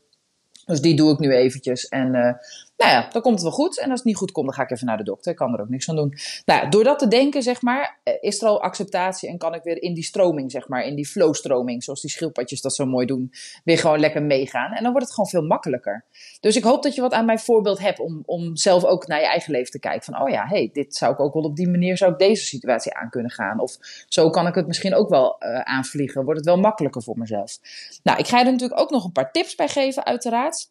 Dus 0.66 0.82
die 0.82 0.96
doe 0.96 1.12
ik 1.12 1.20
nu 1.20 1.34
eventjes. 1.36 1.88
En 1.88 2.40
nou 2.82 2.94
ja, 2.94 3.08
dan 3.12 3.22
komt 3.22 3.34
het 3.34 3.44
wel 3.44 3.52
goed. 3.52 3.80
En 3.80 3.90
als 3.90 4.00
het 4.00 4.08
niet 4.08 4.16
goed 4.16 4.32
komt, 4.32 4.46
dan 4.46 4.56
ga 4.56 4.64
ik 4.64 4.72
even 4.72 4.86
naar 4.86 4.98
de 4.98 5.04
dokter. 5.04 5.32
Ik 5.32 5.38
kan 5.38 5.54
er 5.54 5.62
ook 5.62 5.70
niks 5.70 5.90
aan 5.90 5.96
doen. 5.96 6.14
Nou 6.46 6.70
door 6.70 6.84
dat 6.84 7.00
te 7.00 7.08
denken, 7.08 7.44
zeg 7.44 7.62
maar, 7.62 8.00
eh, 8.04 8.14
is 8.20 8.42
er 8.42 8.48
al 8.48 8.62
acceptatie 8.62 9.30
en 9.30 9.38
kan 9.38 9.54
ik 9.54 9.64
weer 9.64 9.82
in 9.82 9.94
die 9.94 10.04
stroming, 10.04 10.52
zeg 10.52 10.68
maar, 10.68 10.86
in 10.86 10.96
die 10.96 11.08
flowstroming, 11.08 11.84
zoals 11.84 12.02
die 12.02 12.10
schildpadjes 12.10 12.62
dat 12.62 12.76
zo 12.76 12.86
mooi 12.86 13.06
doen, 13.06 13.32
weer 13.64 13.78
gewoon 13.78 14.00
lekker 14.00 14.24
meegaan. 14.24 14.72
En 14.72 14.84
dan 14.84 14.92
wordt 14.92 15.06
het 15.06 15.16
gewoon 15.16 15.30
veel 15.30 15.42
makkelijker. 15.42 16.06
Dus 16.40 16.56
ik 16.56 16.64
hoop 16.64 16.84
dat 16.84 16.96
je 16.96 17.02
wat 17.02 17.14
aan 17.14 17.26
mijn 17.26 17.40
voorbeeld 17.40 17.80
hebt 17.80 18.00
om, 18.00 18.24
om 18.26 18.56
zelf 18.56 18.84
ook 18.86 19.08
naar 19.08 19.20
je 19.20 19.28
eigen 19.28 19.52
leven 19.52 19.72
te 19.72 19.80
kijken. 19.80 20.04
Van, 20.04 20.22
oh 20.22 20.30
ja, 20.30 20.46
hey, 20.48 20.70
dit 20.74 20.96
zou 20.96 21.14
ik 21.14 21.20
ook 21.20 21.34
wel 21.34 21.44
op 21.44 21.56
die 21.56 21.70
manier, 21.70 21.98
zou 21.98 22.12
ik 22.12 22.18
deze 22.18 22.46
situatie 22.46 22.94
aan 22.94 23.10
kunnen 23.10 23.32
gaan. 23.32 23.60
Of 23.60 23.78
zo 24.08 24.30
kan 24.30 24.48
ik 24.48 24.56
het 24.56 24.68
misschien 24.68 24.96
ook 24.96 25.10
wel 25.10 25.36
uh, 25.40 25.60
aanvliegen. 25.60 26.24
Wordt 26.24 26.40
het 26.40 26.50
wel 26.50 26.58
makkelijker 26.58 27.04
voor 27.04 27.18
mezelf. 27.18 27.58
Nou, 28.04 28.20
ik 28.20 28.28
ga 28.28 28.40
je 28.40 28.46
er 28.46 28.52
natuurlijk 28.52 28.80
ook 28.80 28.90
nog 28.90 29.06
een 29.06 29.12
paar 29.12 29.32
tips 29.32 29.56
bij 29.56 29.68
geven, 29.68 30.06
uiteraard. 30.06 30.70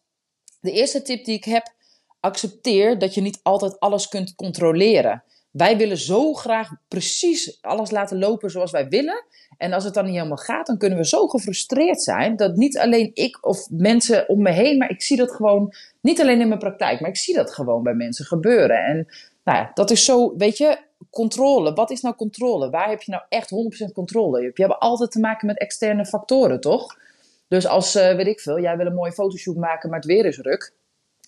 De 0.59 0.71
eerste 0.71 1.01
tip 1.01 1.25
die 1.25 1.35
ik 1.35 1.43
heb, 1.43 1.73
accepteer 2.21 2.99
dat 2.99 3.13
je 3.13 3.21
niet 3.21 3.39
altijd 3.43 3.79
alles 3.79 4.07
kunt 4.07 4.35
controleren. 4.35 5.23
Wij 5.51 5.77
willen 5.77 5.97
zo 5.97 6.33
graag 6.33 6.69
precies 6.87 7.57
alles 7.61 7.91
laten 7.91 8.19
lopen 8.19 8.49
zoals 8.49 8.71
wij 8.71 8.87
willen. 8.87 9.25
En 9.57 9.73
als 9.73 9.83
het 9.83 9.93
dan 9.93 10.05
niet 10.05 10.15
helemaal 10.15 10.37
gaat, 10.37 10.67
dan 10.67 10.77
kunnen 10.77 10.97
we 10.97 11.07
zo 11.07 11.27
gefrustreerd 11.27 12.01
zijn 12.01 12.35
dat 12.35 12.55
niet 12.55 12.77
alleen 12.77 13.11
ik 13.13 13.45
of 13.45 13.69
mensen 13.69 14.29
om 14.29 14.41
me 14.41 14.51
heen, 14.51 14.77
maar 14.77 14.89
ik 14.89 15.01
zie 15.01 15.17
dat 15.17 15.31
gewoon 15.31 15.73
niet 16.01 16.21
alleen 16.21 16.41
in 16.41 16.47
mijn 16.47 16.59
praktijk, 16.59 16.99
maar 16.99 17.09
ik 17.09 17.17
zie 17.17 17.35
dat 17.35 17.53
gewoon 17.53 17.83
bij 17.83 17.93
mensen 17.93 18.25
gebeuren. 18.25 18.77
En 18.77 19.07
nou 19.43 19.57
ja, 19.57 19.71
dat 19.73 19.91
is 19.91 20.05
zo, 20.05 20.35
weet 20.37 20.57
je, 20.57 20.77
controle. 21.09 21.73
Wat 21.73 21.91
is 21.91 22.01
nou 22.01 22.15
controle? 22.15 22.69
Waar 22.69 22.89
heb 22.89 23.01
je 23.01 23.11
nou 23.11 23.23
echt 23.29 23.51
100% 23.89 23.91
controle? 23.93 24.41
Je 24.41 24.51
hebt 24.53 24.79
altijd 24.79 25.11
te 25.11 25.19
maken 25.19 25.47
met 25.47 25.59
externe 25.59 26.05
factoren, 26.05 26.59
toch? 26.59 26.97
Dus 27.47 27.67
als, 27.67 27.95
uh, 27.95 28.15
weet 28.15 28.27
ik 28.27 28.39
veel, 28.39 28.59
jij 28.59 28.77
wil 28.77 28.85
een 28.85 28.93
mooie 28.93 29.11
fotoshoot 29.11 29.55
maken, 29.55 29.89
maar 29.89 29.99
het 29.99 30.07
weer 30.07 30.25
is 30.25 30.37
ruk 30.37 30.73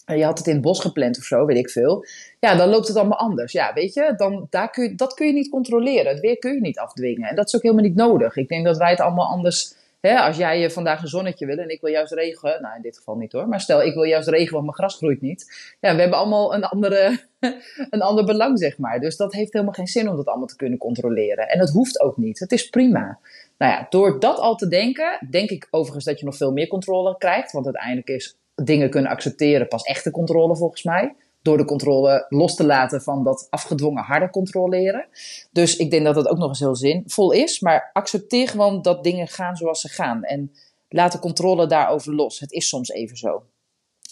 je 0.05 0.24
had 0.24 0.38
het 0.38 0.48
in 0.48 0.53
het 0.53 0.62
bos 0.62 0.79
gepland 0.79 1.17
of 1.17 1.24
zo, 1.24 1.45
weet 1.45 1.57
ik 1.57 1.69
veel. 1.69 2.05
Ja, 2.39 2.55
dan 2.55 2.69
loopt 2.69 2.88
het 2.88 2.98
allemaal 2.98 3.17
anders. 3.17 3.51
Ja, 3.51 3.74
weet 3.74 3.93
je, 3.93 4.13
dan, 4.17 4.48
daar 4.50 4.69
kun 4.69 4.83
je, 4.83 4.95
dat 4.95 5.13
kun 5.13 5.27
je 5.27 5.33
niet 5.33 5.50
controleren. 5.50 6.12
Het 6.12 6.19
weer 6.19 6.38
kun 6.38 6.53
je 6.53 6.62
niet 6.62 6.79
afdwingen. 6.79 7.29
En 7.29 7.36
dat 7.36 7.48
is 7.48 7.55
ook 7.55 7.62
helemaal 7.62 7.83
niet 7.83 7.95
nodig. 7.95 8.36
Ik 8.36 8.48
denk 8.48 8.65
dat 8.65 8.77
wij 8.77 8.89
het 8.89 9.00
allemaal 9.00 9.27
anders... 9.27 9.81
Hè, 10.01 10.19
als 10.19 10.38
jij 10.38 10.72
vandaag 10.72 11.01
een 11.01 11.07
zonnetje 11.07 11.45
wil 11.45 11.57
en 11.57 11.69
ik 11.69 11.81
wil 11.81 11.91
juist 11.91 12.13
regen... 12.13 12.62
Nou, 12.62 12.75
in 12.75 12.81
dit 12.81 12.98
geval 12.98 13.15
niet 13.15 13.31
hoor. 13.31 13.48
Maar 13.48 13.62
stel, 13.62 13.83
ik 13.83 13.93
wil 13.93 14.03
juist 14.03 14.27
regen, 14.27 14.51
want 14.51 14.63
mijn 14.63 14.75
gras 14.75 14.95
groeit 14.95 15.22
niet. 15.22 15.75
Ja, 15.79 15.95
we 15.95 16.01
hebben 16.01 16.17
allemaal 16.17 16.53
een, 16.53 16.63
andere, 16.63 17.19
een 17.89 18.01
ander 18.01 18.25
belang, 18.25 18.60
zeg 18.60 18.77
maar. 18.77 19.00
Dus 19.00 19.17
dat 19.17 19.33
heeft 19.33 19.53
helemaal 19.53 19.74
geen 19.74 19.88
zin 19.88 20.10
om 20.10 20.15
dat 20.15 20.25
allemaal 20.25 20.48
te 20.48 20.55
kunnen 20.55 20.77
controleren. 20.77 21.50
En 21.50 21.60
dat 21.60 21.69
hoeft 21.69 22.00
ook 22.00 22.17
niet. 22.17 22.39
Het 22.39 22.51
is 22.51 22.69
prima. 22.69 23.19
Nou 23.57 23.72
ja, 23.72 23.88
door 23.89 24.19
dat 24.19 24.38
al 24.38 24.55
te 24.55 24.67
denken, 24.67 25.27
denk 25.29 25.50
ik 25.50 25.67
overigens 25.69 26.05
dat 26.05 26.19
je 26.19 26.25
nog 26.25 26.38
veel 26.38 26.51
meer 26.51 26.67
controle 26.67 27.17
krijgt. 27.17 27.51
Want 27.51 27.65
uiteindelijk 27.65 28.07
is 28.07 28.38
dingen 28.55 28.89
kunnen 28.89 29.12
accepteren 29.12 29.67
pas 29.67 29.83
echte 29.83 30.12
controle 30.12 30.55
volgens 30.55 30.83
mij. 30.83 31.15
Door 31.41 31.57
de 31.57 31.65
controle 31.65 32.25
los 32.29 32.55
te 32.55 32.65
laten 32.65 33.01
van 33.01 33.24
dat 33.24 33.48
afgedwongen 33.50 34.03
harde 34.03 34.29
controleren. 34.29 35.07
Dus 35.51 35.75
ik 35.75 35.91
denk 35.91 36.05
dat 36.05 36.15
dat 36.15 36.27
ook 36.27 36.38
nog 36.38 36.50
eens 36.50 36.60
heel 36.60 36.75
zinvol 36.75 37.31
is. 37.31 37.60
Maar 37.60 37.89
accepteer 37.93 38.48
gewoon 38.48 38.81
dat 38.81 39.03
dingen 39.03 39.27
gaan 39.27 39.55
zoals 39.55 39.81
ze 39.81 39.89
gaan. 39.89 40.24
En 40.24 40.51
laat 40.89 41.12
de 41.12 41.19
controle 41.19 41.67
daarover 41.67 42.15
los. 42.15 42.39
Het 42.39 42.51
is 42.51 42.67
soms 42.67 42.89
even 42.89 43.17
zo. 43.17 43.43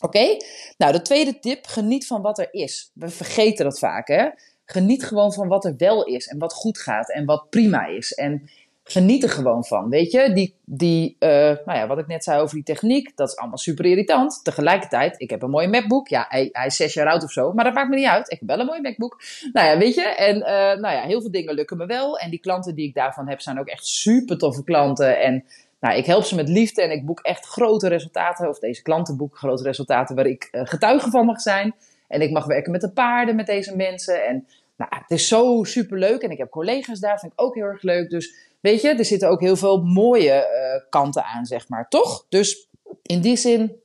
Oké? 0.02 0.38
Nou, 0.78 0.92
de 0.92 1.02
tweede 1.02 1.40
tip: 1.40 1.66
geniet 1.66 2.08
van 2.08 2.22
wat 2.22 2.40
er 2.40 2.54
is. 2.54 2.92
We 2.94 3.10
vergeten 3.10 3.66
dat 3.66 3.80
vaak, 3.80 4.08
hè? 4.08 4.30
Geniet 4.66 5.04
gewoon 5.04 5.34
van 5.34 5.48
wat 5.48 5.66
er 5.66 5.74
wel 5.78 6.04
is 6.04 6.28
en 6.28 6.38
wat 6.38 6.54
goed 6.54 6.78
gaat 6.78 7.12
en 7.12 7.26
wat 7.26 7.50
prima 7.50 7.86
is. 7.86 8.14
En 8.14 8.50
geniet 8.84 9.24
er 9.24 9.30
gewoon 9.30 9.66
van. 9.66 9.90
Weet 9.90 10.12
je, 10.12 10.34
die, 10.34 10.56
die 10.66 11.16
uh, 11.20 11.30
nou 11.30 11.78
ja, 11.78 11.88
wat 11.88 11.98
ik 11.98 12.08
net 12.08 12.24
zei 12.24 12.42
over 12.42 12.56
die 12.56 12.64
techniek, 12.64 13.18
dat 13.18 13.30
is 13.30 13.36
allemaal 13.36 13.58
super 13.58 13.86
irritant. 13.86 14.44
Tegelijkertijd, 14.44 15.20
ik 15.22 15.30
heb 15.30 15.42
een 15.42 15.50
mooie 15.50 15.68
MacBook. 15.68 16.08
Ja, 16.08 16.26
hij, 16.30 16.50
hij 16.52 16.66
is 16.66 16.76
zes 16.76 16.94
jaar 16.94 17.08
oud 17.08 17.24
of 17.24 17.32
zo, 17.32 17.54
maar 17.54 17.64
dat 17.64 17.74
maakt 17.74 17.90
me 17.90 17.96
niet 17.96 18.06
uit. 18.06 18.32
Ik 18.32 18.40
heb 18.40 18.50
wel 18.50 18.60
een 18.60 18.66
mooie 18.66 18.82
MacBook. 18.82 19.22
Nou 19.54 19.68
ja, 19.68 19.78
weet 19.78 19.96
je, 19.96 20.02
en 20.02 20.36
uh, 20.36 20.44
nou 20.82 20.96
ja, 20.96 21.02
heel 21.02 21.22
veel 21.22 21.32
dingen 21.32 21.54
lukken 21.54 21.78
me 21.78 21.86
wel. 21.86 22.18
En 22.18 22.30
die 22.30 22.40
klanten 22.40 22.76
die 22.76 22.88
ik 22.88 22.94
daarvan 22.94 23.28
heb, 23.28 23.42
zijn 23.42 23.60
ook 23.60 23.68
echt 23.68 23.86
super 23.86 24.38
toffe 24.38 24.64
klanten. 24.64 25.20
En 25.20 25.46
nou, 25.80 25.96
ik 25.96 26.06
help 26.06 26.24
ze 26.24 26.36
met 26.36 26.50
liefde 26.50 26.82
en 26.82 26.92
ik 26.92 27.06
boek 27.06 27.20
echt 27.20 27.46
grote 27.46 27.88
resultaten. 27.88 28.50
Of 28.50 28.60
deze 28.60 28.82
klanten 28.82 29.18
boeken 29.18 29.38
grote 29.38 29.64
resultaten 29.64 30.16
waar 30.16 30.26
ik 30.26 30.48
uh, 30.52 30.62
getuige 30.66 31.10
van 31.10 31.26
mag 31.26 31.42
zijn. 31.42 31.76
En 32.08 32.22
ik 32.22 32.32
mag 32.32 32.46
werken 32.46 32.72
met 32.72 32.82
de 32.82 32.92
paarden 32.92 33.36
met 33.36 33.46
deze 33.46 33.76
mensen. 33.76 34.26
En 34.26 34.48
nou, 34.78 34.92
het 34.96 35.12
is 35.12 35.28
zo 35.28 35.64
super 35.64 35.98
leuk. 35.98 36.22
En 36.22 36.30
ik 36.30 36.38
heb 36.38 36.50
collega's 36.50 37.00
daar, 37.00 37.20
vind 37.20 37.32
ik 37.32 37.42
ook 37.42 37.56
heel 37.56 37.66
erg 37.66 37.82
leuk. 37.82 38.10
Dus 38.10 38.50
weet 38.62 38.82
je, 38.82 38.90
er 38.90 39.06
zitten 39.06 39.30
ook 39.30 39.42
heel 39.42 39.56
veel 39.56 39.82
mooie 39.82 40.34
uh, 40.34 40.90
kanten 40.90 41.24
aan, 41.24 41.46
zeg 41.46 41.70
maar. 41.70 41.88
Toch? 41.88 42.26
Dus 42.30 42.70
in 43.02 43.22
die 43.22 43.36
zin, 43.36 43.82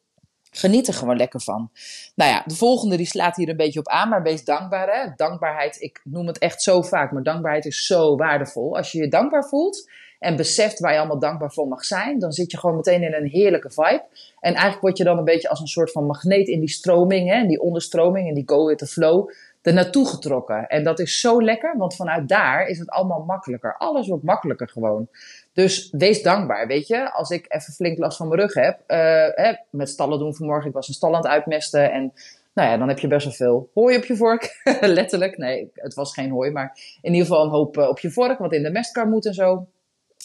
geniet 0.51 0.89
er 0.89 0.95
gewoon 0.95 1.17
lekker 1.17 1.41
van. 1.41 1.71
Nou 2.15 2.31
ja, 2.31 2.43
de 2.47 2.55
volgende 2.55 2.97
die 2.97 3.07
slaat 3.07 3.37
hier 3.37 3.49
een 3.49 3.57
beetje 3.57 3.79
op 3.79 3.89
aan, 3.89 4.09
maar 4.09 4.23
wees 4.23 4.45
dankbaar. 4.45 4.89
Hè? 4.89 5.11
Dankbaarheid, 5.17 5.81
ik 5.81 6.01
noem 6.05 6.27
het 6.27 6.39
echt 6.39 6.63
zo 6.63 6.83
vaak, 6.83 7.13
maar 7.13 7.23
dankbaarheid 7.23 7.65
is 7.65 7.87
zo 7.87 8.17
waardevol. 8.17 8.77
Als 8.77 8.93
je 8.93 8.99
je 8.99 9.09
dankbaar 9.09 9.49
voelt 9.49 9.91
en 10.19 10.37
beseft 10.37 10.79
waar 10.81 10.93
je 10.93 10.99
allemaal 10.99 11.19
dankbaar 11.19 11.53
voor 11.53 11.69
mag 11.69 11.85
zijn, 11.85 12.19
dan 12.19 12.33
zit 12.33 12.51
je 12.51 12.59
gewoon 12.59 12.77
meteen 12.77 13.03
in 13.03 13.15
een 13.15 13.29
heerlijke 13.29 13.71
vibe. 13.71 14.05
En 14.41 14.53
eigenlijk 14.53 14.81
word 14.81 14.99
je 14.99 15.05
dan 15.05 15.19
een 15.19 15.25
beetje 15.25 15.49
als 15.49 15.61
een 15.61 15.67
soort 15.67 15.93
van 15.93 16.07
magneet 16.07 16.49
in 16.49 16.61
die 16.61 16.69
stroming, 16.69 17.31
hè, 17.31 17.47
die 17.47 17.61
onderstroming, 17.61 18.29
en 18.29 18.35
die 18.35 18.49
go 18.49 18.67
with 18.67 18.79
the 18.79 18.87
flow, 18.87 19.31
naartoe 19.75 20.09
getrokken. 20.09 20.67
En 20.67 20.85
dat 20.85 20.99
is 20.99 21.21
zo 21.21 21.43
lekker, 21.43 21.77
want 21.77 21.97
vanuit 21.97 22.29
daar 22.29 22.67
is 22.67 22.79
het 22.79 22.91
allemaal 22.91 23.25
makkelijker. 23.25 23.77
Alles 23.77 24.09
wordt 24.09 24.25
makkelijker 24.25 24.69
gewoon. 24.69 25.09
Dus 25.53 25.91
wees 25.91 26.23
dankbaar, 26.23 26.67
weet 26.67 26.87
je. 26.87 27.13
Als 27.13 27.31
ik 27.31 27.45
even 27.49 27.73
flink 27.73 27.99
last 27.99 28.17
van 28.17 28.29
mijn 28.29 28.41
rug 28.41 28.55
heb, 28.55 28.81
uh, 28.87 28.97
hè, 29.35 29.53
met 29.71 29.89
stallen 29.89 30.19
doen 30.19 30.35
vanmorgen, 30.35 30.69
ik 30.69 30.75
was 30.75 30.89
een 30.89 30.95
stal 30.95 31.11
aan 31.11 31.23
het 31.23 31.27
uitmesten 31.27 31.93
en 31.93 32.13
nou 32.57 32.69
ja, 32.69 32.77
dan 32.77 32.89
heb 32.89 32.99
je 32.99 33.09
best 33.09 33.25
wel 33.25 33.35
veel 33.35 33.71
hooi 33.75 33.97
op 33.97 34.05
je 34.05 34.17
vork. 34.17 34.61
Letterlijk. 34.81 35.37
Nee, 35.37 35.71
het 35.75 35.95
was 35.95 36.13
geen 36.13 36.31
hooi, 36.31 36.51
maar 36.51 36.79
in 37.03 37.13
ieder 37.13 37.27
geval 37.27 37.45
een 37.45 37.51
hoop 37.51 37.77
uh, 37.77 37.89
op 37.89 37.99
je 37.99 38.11
vork, 38.11 38.39
wat 38.39 38.53
in 38.53 38.63
de 38.63 38.71
mestkar 38.71 39.09
moet 39.09 39.27
en 39.27 39.35
zo. 39.35 39.67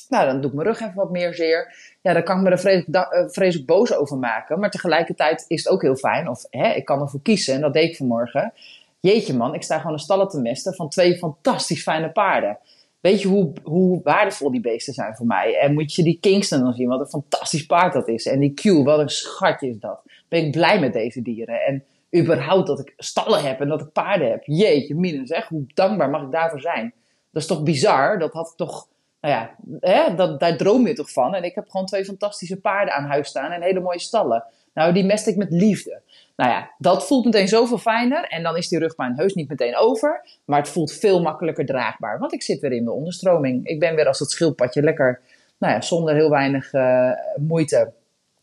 Nou, 0.10 0.26
dan 0.26 0.42
doe 0.42 0.50
ik 0.50 0.56
mijn 0.56 0.68
rug 0.68 0.80
even 0.80 0.96
wat 0.96 1.12
meer 1.12 1.34
zeer. 1.34 1.76
Ja, 2.02 2.14
dan 2.14 2.24
kan 2.24 2.38
ik 2.38 2.44
me 2.44 2.50
er 2.50 2.60
vreselijk, 2.60 2.96
uh, 2.96 3.30
vreselijk 3.30 3.68
boos 3.68 3.94
over 3.94 4.18
maken. 4.18 4.60
Maar 4.60 4.70
tegelijkertijd 4.70 5.46
is 5.48 5.64
het 5.64 5.74
ook 5.74 5.82
heel 5.82 5.96
fijn. 5.96 6.30
Of 6.30 6.46
hè, 6.50 6.74
ik 6.74 6.86
kan 6.86 7.02
ervoor 7.02 7.22
kiezen. 7.22 7.54
En 7.54 7.62
dat 7.62 7.74
deed 7.74 7.90
ik 7.90 7.96
vanmorgen. 7.96 8.54
Jeetje 9.02 9.34
man, 9.34 9.54
ik 9.54 9.64
sta 9.64 9.78
gewoon 9.78 9.94
een 9.94 10.00
stallen 10.00 10.28
te 10.28 10.42
mesten 10.42 10.74
van 10.74 10.90
twee 10.90 11.18
fantastisch 11.18 11.84
fijne 11.84 12.12
paarden. 12.12 12.58
Weet 13.00 13.22
je 13.22 13.28
hoe, 13.28 13.54
hoe 13.64 14.02
waardevol 14.04 14.52
die 14.52 14.62
beesten 14.62 14.94
zijn 14.94 15.16
voor 15.16 15.26
mij? 15.26 15.58
En 15.60 15.74
moet 15.74 15.94
je 15.94 16.04
die 16.04 16.18
Kingston 16.20 16.60
dan 16.60 16.74
zien, 16.74 16.88
wat 16.88 17.00
een 17.00 17.08
fantastisch 17.08 17.66
paard 17.66 17.94
dat 17.94 18.08
is. 18.08 18.26
En 18.26 18.40
die 18.40 18.54
Q, 18.54 18.84
wat 18.84 19.00
een 19.00 19.10
schatje 19.10 19.70
is 19.70 19.80
dat. 19.80 20.02
Ben 20.28 20.46
ik 20.46 20.52
blij 20.52 20.80
met 20.80 20.94
deze 20.94 21.22
dieren. 21.22 21.62
En 21.62 21.84
überhaupt 22.16 22.68
dat 22.68 22.80
ik 22.80 22.94
stallen 22.98 23.44
heb 23.44 23.60
en 23.60 23.68
dat 23.68 23.82
ik 23.82 23.92
paarden 23.92 24.30
heb. 24.30 24.44
Jeetje, 24.46 24.96
minus, 24.96 25.30
zeg, 25.30 25.48
hoe 25.48 25.64
dankbaar 25.74 26.10
mag 26.10 26.22
ik 26.22 26.32
daarvoor 26.32 26.62
zijn? 26.62 26.94
Dat 27.32 27.42
is 27.42 27.48
toch 27.48 27.64
bizar? 27.64 28.20
Dat 28.20 28.34
had 28.34 28.54
toch 28.56 28.88
nou 29.22 29.34
ja, 29.34 29.56
hè, 29.80 30.16
dat, 30.16 30.40
daar 30.40 30.58
droom 30.58 30.88
je 30.88 30.94
toch 30.94 31.12
van. 31.12 31.36
En 31.36 31.44
ik 31.44 31.56
heb 31.56 31.70
gewoon 31.70 31.86
twee 31.86 32.06
fantastische 32.06 32.60
paarden 32.60 32.94
aan 32.94 33.06
huis 33.06 33.28
staan 33.28 33.52
en 33.52 33.62
hele 33.62 33.80
mooie 33.80 34.00
stallen. 34.00 34.44
Nou, 34.74 34.94
die 34.94 35.06
mest 35.06 35.28
ik 35.28 35.36
met 35.36 35.52
liefde. 35.52 36.02
Nou 36.36 36.52
ja, 36.52 36.72
dat 36.78 37.08
voelt 37.08 37.26
meteen 37.26 37.48
zoveel 37.48 37.78
fijner. 37.78 38.24
En 38.24 38.44
dan 38.44 38.58
is 38.58 38.68
die 38.68 38.80
rugpijn 38.80 39.18
heus 39.18 39.34
niet 39.34 39.50
meteen 39.50 39.78
over. 39.78 40.26
Maar 40.46 40.60
het 40.60 40.70
voelt 40.70 40.94
veel 40.94 41.22
makkelijker 41.22 41.66
draagbaar. 41.66 42.20
Want 42.20 42.34
ik 42.34 42.42
zit 42.42 42.60
weer 42.60 42.72
in 42.72 42.84
de 42.84 42.92
onderstroming. 42.92 43.68
Ik 43.68 43.80
ben 43.80 43.96
weer 43.96 44.08
als 44.08 44.20
het 44.20 44.32
schildpadje 44.32 44.82
lekker, 44.82 45.22
nou 45.58 45.74
ja, 45.74 45.82
zonder 45.82 46.16
heel 46.16 46.30
weinig 46.30 46.74
uh, 46.74 47.12
moeite, 47.36 47.94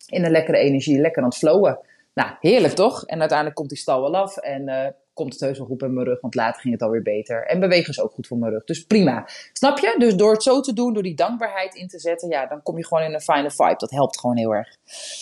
in 0.07 0.25
een 0.25 0.31
lekkere 0.31 0.59
energie, 0.59 1.01
lekker 1.01 1.23
aan 1.23 1.29
het 1.29 1.39
flowen. 1.39 1.79
Nou, 2.15 2.31
heerlijk 2.41 2.75
toch? 2.75 3.05
En 3.05 3.19
uiteindelijk 3.19 3.57
komt 3.57 3.69
die 3.69 3.79
stal 3.79 4.01
wel 4.01 4.17
af. 4.17 4.37
En 4.37 4.69
uh, 4.69 4.87
komt 5.19 5.33
het 5.33 5.43
heus 5.43 5.59
wel 5.59 5.67
goed 5.67 5.79
bij 5.79 5.89
mijn 5.89 6.07
rug, 6.07 6.21
want 6.21 6.35
later 6.35 6.61
ging 6.61 6.75
het 6.75 6.83
alweer 6.83 7.03
beter. 7.03 7.47
En 7.47 7.61
bewegen 7.61 7.91
is 7.91 8.01
ook 8.01 8.13
goed 8.13 8.27
voor 8.27 8.39
mijn 8.39 8.53
rug. 8.53 8.65
Dus 8.65 8.85
prima. 8.85 9.29
Snap 9.53 9.79
je? 9.79 9.95
Dus 9.99 10.17
door 10.17 10.33
het 10.33 10.43
zo 10.43 10.61
te 10.61 10.73
doen, 10.73 10.93
door 10.93 11.03
die 11.03 11.15
dankbaarheid 11.15 11.75
in 11.75 11.89
te 11.89 11.99
zetten, 11.99 12.29
ja, 12.29 12.47
dan 12.47 12.63
kom 12.63 12.77
je 12.77 12.87
gewoon 12.87 13.05
in 13.05 13.15
een 13.15 13.21
fijne 13.21 13.51
vibe. 13.51 13.75
Dat 13.77 13.91
helpt 13.91 14.21
gewoon 14.21 14.37
heel 14.37 14.55
erg. 14.55 14.77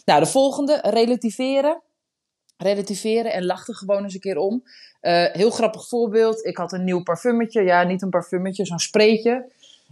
Nou, 0.05 0.21
de 0.21 0.27
volgende, 0.27 0.79
relativeren. 0.83 1.81
Relativeren 2.57 3.33
en 3.33 3.45
lach 3.45 3.69
er 3.69 3.75
gewoon 3.75 4.03
eens 4.03 4.15
een 4.15 4.21
keer 4.21 4.39
om. 4.39 4.63
Uh, 5.03 5.25
heel 5.33 5.51
grappig 5.51 5.89
voorbeeld. 5.89 6.45
Ik 6.45 6.57
had 6.57 6.73
een 6.73 6.85
nieuw 6.85 7.03
parfumetje. 7.03 7.63
Ja, 7.63 7.83
niet 7.83 8.03
een 8.03 8.11
parfumetje, 8.11 8.67
zo'n 8.67 8.79
spreetje. 8.79 9.51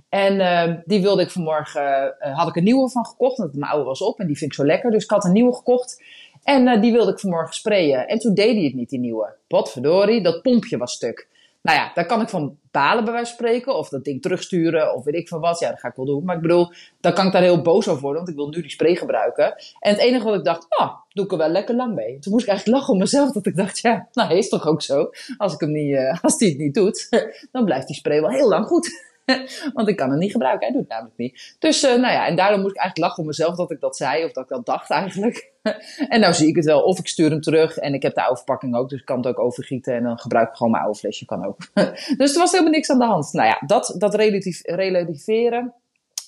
En 0.09 0.35
uh, 0.35 0.77
die 0.85 1.03
wilde 1.03 1.23
ik 1.23 1.31
vanmorgen, 1.31 2.15
uh, 2.21 2.39
had 2.39 2.49
ik 2.49 2.57
een 2.57 2.65
nieuwe 2.65 2.91
van 2.91 3.07
gekocht, 3.07 3.39
want 3.39 3.55
mijn 3.55 3.71
oude 3.71 3.85
was 3.85 4.01
op 4.01 4.21
en 4.21 4.27
die 4.27 4.37
vind 4.37 4.51
ik 4.51 4.57
zo 4.57 4.65
lekker. 4.65 4.91
Dus 4.91 5.05
ik 5.05 5.11
had 5.11 5.25
een 5.25 5.33
nieuwe 5.33 5.55
gekocht. 5.55 6.03
En 6.45 6.67
uh, 6.67 6.81
die 6.81 6.93
wilde 6.93 7.13
ik 7.13 7.19
vanmorgen 7.19 7.55
sprayen. 7.55 8.09
En 8.09 8.19
toen 8.19 8.35
deed 8.35 8.55
hij 8.55 8.65
het 8.65 8.75
niet, 8.75 8.89
die 8.89 8.99
nieuwe. 8.99 9.35
Wat 9.49 9.73
verdorie, 9.73 10.23
dat 10.23 10.43
pompje 10.43 10.77
was 10.77 10.93
stuk. 10.93 11.29
Nou 11.63 11.79
ja, 11.79 11.91
daar 11.95 12.07
kan 12.07 12.21
ik 12.21 12.29
van 12.29 12.59
balen 12.71 13.05
bij 13.05 13.13
wijze 13.13 13.35
van 13.35 13.39
spreken. 13.39 13.77
Of 13.77 13.89
dat 13.89 14.05
ding 14.05 14.23
terugsturen, 14.23 14.95
of 14.95 15.05
weet 15.05 15.15
ik 15.15 15.29
van 15.29 15.41
wat. 15.41 15.59
Ja, 15.59 15.71
dat 15.71 15.81
ga 15.81 15.89
ik 15.89 15.95
wel 15.95 16.07
doen. 16.07 16.25
Maar 16.25 16.37
ik 16.37 16.43
bedoel, 16.43 16.73
dan 17.01 17.13
kan 17.13 17.27
ik 17.27 17.33
daar 17.33 17.43
heel 17.43 17.63
boos 17.63 17.89
over 17.89 18.03
worden, 18.03 18.19
want 18.19 18.29
ik 18.29 18.37
wil 18.37 18.49
nu 18.49 18.61
die 18.61 18.71
spray 18.71 18.95
gebruiken. 18.95 19.55
En 19.81 19.91
het 19.91 19.99
enige 19.99 20.25
wat 20.25 20.35
ik 20.35 20.45
dacht, 20.45 20.67
oh, 20.79 20.95
doe 21.13 21.25
ik 21.25 21.33
er 21.33 21.39
wel 21.39 21.49
lekker 21.49 21.75
lang 21.75 21.95
mee. 21.95 22.19
Toen 22.19 22.33
moest 22.33 22.45
ik 22.45 22.51
eigenlijk 22.51 22.79
lachen 22.79 22.93
om 22.95 23.01
mezelf, 23.01 23.33
dat 23.33 23.47
ik 23.47 23.57
dacht, 23.57 23.79
ja, 23.79 24.09
nou, 24.13 24.35
is 24.35 24.49
toch 24.49 24.67
ook 24.67 24.83
zo. 24.83 25.11
Als 25.37 25.55
ik 25.55 25.61
hem 25.61 25.73
niet, 25.73 25.93
uh, 25.93 26.23
als 26.23 26.39
die 26.39 26.49
het 26.49 26.59
niet 26.59 26.75
doet, 26.75 27.09
dan 27.53 27.65
blijft 27.65 27.87
die 27.87 27.97
spray 27.97 28.21
wel 28.21 28.31
heel 28.31 28.49
lang 28.49 28.67
goed. 28.67 29.14
Want 29.75 29.89
ik 29.89 29.97
kan 29.97 30.11
het 30.11 30.19
niet 30.19 30.33
gebruiken. 30.33 30.67
Hij 30.67 30.73
doet 30.73 30.81
het 30.81 30.91
namelijk 30.91 31.17
niet. 31.17 31.57
Dus, 31.59 31.85
uh, 31.85 31.91
nou 31.91 32.13
ja, 32.13 32.27
en 32.27 32.37
daarom 32.37 32.61
moet 32.61 32.71
ik 32.71 32.77
eigenlijk 32.77 33.09
lachen 33.09 33.23
om 33.23 33.29
mezelf 33.29 33.57
dat 33.57 33.71
ik 33.71 33.81
dat 33.81 33.97
zei. 33.97 34.25
Of 34.25 34.33
dat 34.33 34.45
ik 34.45 34.51
dat 34.51 34.67
dacht 34.67 34.91
eigenlijk. 34.91 35.53
en 36.09 36.21
nou 36.21 36.33
zie 36.33 36.49
ik 36.49 36.57
het 36.57 36.65
wel. 36.65 36.83
Of 36.83 36.99
ik 36.99 37.09
stuur 37.09 37.31
hem 37.31 37.41
terug. 37.41 37.77
En 37.77 37.95
ik 37.95 38.03
heb 38.03 38.15
de 38.15 38.21
oude 38.21 38.37
verpakking 38.37 38.77
ook. 38.77 38.89
Dus 38.89 39.01
ik 39.01 39.07
kan 39.07 39.17
het 39.17 39.27
ook 39.27 39.39
overgieten. 39.39 39.95
En 39.95 40.03
dan 40.03 40.19
gebruik 40.19 40.49
ik 40.49 40.55
gewoon 40.55 40.73
mijn 40.73 40.85
oude 40.85 40.99
flesje. 40.99 41.25
Kan 41.25 41.47
ook. 41.47 41.57
dus 42.19 42.33
er 42.33 42.39
was 42.39 42.51
helemaal 42.51 42.73
niks 42.73 42.91
aan 42.91 42.99
de 42.99 43.05
hand. 43.05 43.33
Nou 43.33 43.49
ja, 43.49 43.63
dat, 43.67 43.95
dat 43.99 44.15
relatief, 44.15 44.61
relativeren. 44.63 45.75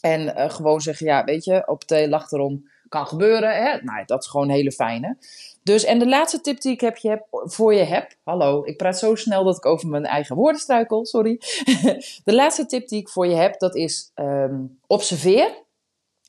En 0.00 0.20
uh, 0.20 0.50
gewoon 0.50 0.80
zeggen, 0.80 1.06
ja, 1.06 1.24
weet 1.24 1.44
je, 1.44 1.62
op 1.66 1.88
de 1.88 2.08
lach 2.08 2.30
erom 2.30 2.68
kan 2.88 3.06
gebeuren. 3.06 3.56
Hè? 3.56 3.78
Nou, 3.82 4.04
dat 4.06 4.22
is 4.22 4.28
gewoon 4.28 4.48
een 4.48 4.54
hele 4.54 4.72
fijne. 4.72 5.16
Dus, 5.66 5.84
en 5.84 5.98
de 5.98 6.08
laatste 6.08 6.40
tip 6.40 6.60
die 6.60 6.72
ik 6.72 6.80
heb, 6.80 6.96
je 6.96 7.08
heb, 7.08 7.26
voor 7.30 7.74
je 7.74 7.82
heb. 7.82 8.14
Hallo, 8.24 8.64
ik 8.64 8.76
praat 8.76 8.98
zo 8.98 9.14
snel 9.14 9.44
dat 9.44 9.56
ik 9.56 9.66
over 9.66 9.88
mijn 9.88 10.04
eigen 10.04 10.36
woorden 10.36 10.60
struikel, 10.60 11.06
sorry. 11.06 11.40
de 12.24 12.34
laatste 12.34 12.66
tip 12.66 12.88
die 12.88 13.00
ik 13.00 13.08
voor 13.08 13.26
je 13.26 13.34
heb, 13.34 13.58
dat 13.58 13.74
is 13.74 14.12
um, 14.14 14.78
observeer 14.86 15.62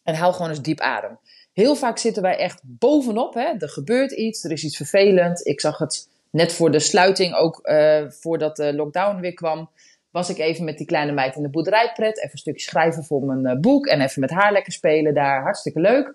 en 0.03 0.15
hou 0.15 0.33
gewoon 0.33 0.49
eens 0.49 0.61
diep 0.61 0.79
adem. 0.79 1.19
Heel 1.53 1.75
vaak 1.75 1.97
zitten 1.97 2.21
wij 2.21 2.37
echt 2.37 2.61
bovenop. 2.63 3.33
Hè? 3.33 3.53
Er 3.59 3.69
gebeurt 3.69 4.11
iets, 4.11 4.43
er 4.43 4.51
is 4.51 4.63
iets 4.63 4.77
vervelend. 4.77 5.45
Ik 5.45 5.61
zag 5.61 5.77
het 5.77 6.09
net 6.31 6.53
voor 6.53 6.71
de 6.71 6.79
sluiting, 6.79 7.35
ook 7.35 7.59
uh, 7.63 8.09
voordat 8.09 8.55
de 8.55 8.73
lockdown 8.73 9.19
weer 9.19 9.33
kwam. 9.33 9.69
Was 10.11 10.29
ik 10.29 10.37
even 10.37 10.65
met 10.65 10.77
die 10.77 10.87
kleine 10.87 11.11
meid 11.11 11.35
in 11.35 11.43
de 11.43 11.49
boerderijpret. 11.49 12.17
Even 12.17 12.31
een 12.31 12.37
stukje 12.37 12.61
schrijven 12.61 13.03
voor 13.03 13.23
mijn 13.23 13.55
uh, 13.55 13.61
boek. 13.61 13.87
En 13.87 14.01
even 14.01 14.21
met 14.21 14.31
haar 14.31 14.51
lekker 14.51 14.73
spelen 14.73 15.13
daar. 15.13 15.41
Hartstikke 15.41 15.79
leuk. 15.79 16.13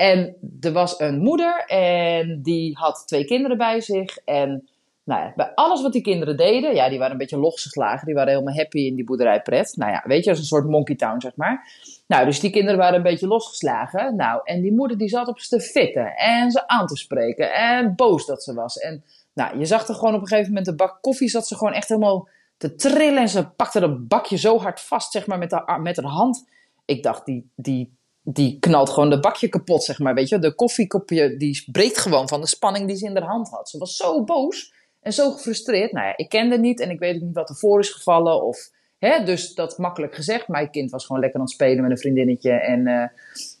En 0.00 0.36
er 0.60 0.72
was 0.72 1.00
een 1.00 1.18
moeder 1.18 1.64
en 1.66 2.42
die 2.42 2.76
had 2.78 3.02
twee 3.06 3.24
kinderen 3.24 3.56
bij 3.56 3.80
zich. 3.80 4.18
En 4.24 4.68
nou 5.04 5.22
ja, 5.22 5.32
bij 5.36 5.52
alles 5.54 5.82
wat 5.82 5.92
die 5.92 6.02
kinderen 6.02 6.36
deden, 6.36 6.74
ja, 6.74 6.88
die 6.88 6.98
waren 6.98 7.12
een 7.12 7.18
beetje 7.18 7.38
losgeslagen. 7.38 8.06
Die 8.06 8.14
waren 8.14 8.32
helemaal 8.32 8.54
happy 8.54 8.78
in 8.78 8.94
die 8.94 9.04
boerderijpret. 9.04 9.76
Nou 9.76 9.92
ja, 9.92 10.02
weet 10.06 10.24
je, 10.24 10.30
als 10.30 10.38
een 10.38 10.44
soort 10.44 10.68
monkey 10.68 10.96
town, 10.96 11.20
zeg 11.20 11.36
maar. 11.36 11.66
Nou, 12.06 12.24
dus 12.24 12.40
die 12.40 12.50
kinderen 12.50 12.78
waren 12.78 12.96
een 12.96 13.02
beetje 13.02 13.26
losgeslagen. 13.26 14.16
Nou, 14.16 14.40
en 14.44 14.60
die 14.60 14.72
moeder 14.72 14.98
die 14.98 15.08
zat 15.08 15.28
op 15.28 15.38
ze 15.38 15.48
te 15.48 15.60
fitten 15.60 16.16
en 16.16 16.50
ze 16.50 16.68
aan 16.68 16.86
te 16.86 16.96
spreken 16.96 17.52
en 17.52 17.94
boos 17.96 18.26
dat 18.26 18.42
ze 18.42 18.54
was. 18.54 18.78
En 18.78 19.04
nou, 19.32 19.58
je 19.58 19.64
zag 19.64 19.88
er 19.88 19.94
gewoon 19.94 20.14
op 20.14 20.20
een 20.20 20.26
gegeven 20.26 20.48
moment 20.48 20.66
de 20.66 20.74
bak 20.74 20.98
koffie, 21.00 21.28
zat 21.28 21.46
ze 21.46 21.56
gewoon 21.56 21.72
echt 21.72 21.88
helemaal 21.88 22.28
te 22.56 22.74
trillen. 22.74 23.18
En 23.18 23.28
ze 23.28 23.48
pakte 23.48 23.80
dat 23.80 24.08
bakje 24.08 24.36
zo 24.36 24.58
hard 24.58 24.80
vast, 24.80 25.12
zeg 25.12 25.26
maar, 25.26 25.38
met 25.38 25.50
haar, 25.50 25.80
met 25.80 25.96
haar 25.96 26.10
hand. 26.10 26.48
Ik 26.84 27.02
dacht, 27.02 27.26
die, 27.26 27.50
die 27.54 27.98
die 28.32 28.58
knalt 28.58 28.90
gewoon 28.90 29.10
de 29.10 29.20
bakje 29.20 29.48
kapot, 29.48 29.84
zeg 29.84 29.98
maar. 29.98 30.14
Weet 30.14 30.28
je, 30.28 30.38
de 30.38 30.54
koffiekopje 30.54 31.36
die 31.36 31.64
breekt 31.72 31.98
gewoon 31.98 32.28
van 32.28 32.40
de 32.40 32.46
spanning 32.46 32.86
die 32.86 32.96
ze 32.96 33.06
in 33.06 33.16
haar 33.16 33.28
hand 33.28 33.48
had. 33.48 33.68
Ze 33.68 33.78
was 33.78 33.96
zo 33.96 34.24
boos 34.24 34.72
en 35.00 35.12
zo 35.12 35.30
gefrustreerd. 35.30 35.92
Nou 35.92 36.06
ja, 36.06 36.16
ik 36.16 36.28
kende 36.28 36.58
niet 36.58 36.80
en 36.80 36.90
ik 36.90 36.98
weet 36.98 37.14
ook 37.14 37.22
niet 37.22 37.34
wat 37.34 37.48
er 37.48 37.56
voor 37.56 37.80
is 37.80 37.90
gevallen. 37.90 38.42
Of, 38.42 38.70
hè, 38.98 39.24
dus 39.24 39.54
dat 39.54 39.78
makkelijk 39.78 40.14
gezegd. 40.14 40.48
Mijn 40.48 40.70
kind 40.70 40.90
was 40.90 41.06
gewoon 41.06 41.20
lekker 41.20 41.38
aan 41.38 41.44
het 41.46 41.54
spelen 41.54 41.82
met 41.82 41.90
een 41.90 41.98
vriendinnetje. 41.98 42.50
En 42.50 43.10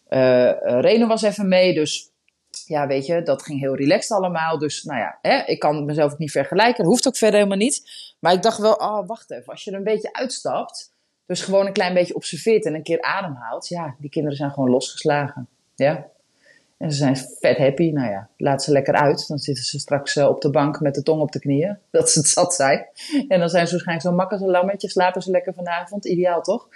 uh, 0.08 1.08
was 1.08 1.22
even 1.22 1.48
mee. 1.48 1.74
Dus 1.74 2.10
ja, 2.66 2.86
weet 2.86 3.06
je, 3.06 3.22
dat 3.22 3.42
ging 3.42 3.60
heel 3.60 3.76
relaxed 3.76 4.16
allemaal. 4.16 4.58
Dus 4.58 4.82
nou 4.82 5.00
ja, 5.00 5.18
hè, 5.22 5.44
ik 5.44 5.58
kan 5.58 5.84
mezelf 5.84 6.18
niet 6.18 6.30
vergelijken. 6.30 6.76
Dat 6.76 6.92
hoeft 6.92 7.06
ook 7.06 7.16
verder 7.16 7.36
helemaal 7.38 7.58
niet. 7.58 7.82
Maar 8.20 8.32
ik 8.32 8.42
dacht 8.42 8.58
wel, 8.58 8.74
oh, 8.74 9.06
wacht 9.06 9.30
even. 9.30 9.52
Als 9.52 9.64
je 9.64 9.70
er 9.70 9.76
een 9.76 9.84
beetje 9.84 10.12
uitstapt, 10.12 10.92
dus 11.30 11.42
gewoon 11.42 11.66
een 11.66 11.72
klein 11.72 11.94
beetje 11.94 12.14
observeert 12.14 12.64
en 12.64 12.74
een 12.74 12.82
keer 12.82 13.02
ademhaalt. 13.02 13.68
Ja, 13.68 13.94
die 13.98 14.10
kinderen 14.10 14.36
zijn 14.36 14.50
gewoon 14.50 14.70
losgeslagen. 14.70 15.48
Ja. 15.74 16.06
En 16.78 16.92
ze 16.92 16.96
zijn 16.96 17.16
vet 17.16 17.58
happy. 17.58 17.90
Nou 17.90 18.10
ja, 18.10 18.28
laat 18.36 18.62
ze 18.62 18.72
lekker 18.72 18.94
uit. 18.94 19.28
Dan 19.28 19.38
zitten 19.38 19.64
ze 19.64 19.78
straks 19.78 20.16
eh, 20.16 20.28
op 20.28 20.40
de 20.40 20.50
bank 20.50 20.80
met 20.80 20.94
de 20.94 21.02
tong 21.02 21.20
op 21.22 21.32
de 21.32 21.38
knieën. 21.38 21.78
Dat 21.90 22.10
ze 22.10 22.18
het 22.18 22.28
zat 22.28 22.54
zijn. 22.54 22.86
En 23.28 23.38
dan 23.38 23.48
zijn 23.48 23.66
ze 23.66 23.72
waarschijnlijk 23.72 24.08
zo 24.08 24.12
makkelijk 24.12 24.44
een 24.44 24.50
lammetje. 24.50 24.88
Slapen 24.88 25.22
ze 25.22 25.30
lekker 25.30 25.54
vanavond. 25.54 26.04
Ideaal 26.04 26.42
toch? 26.42 26.68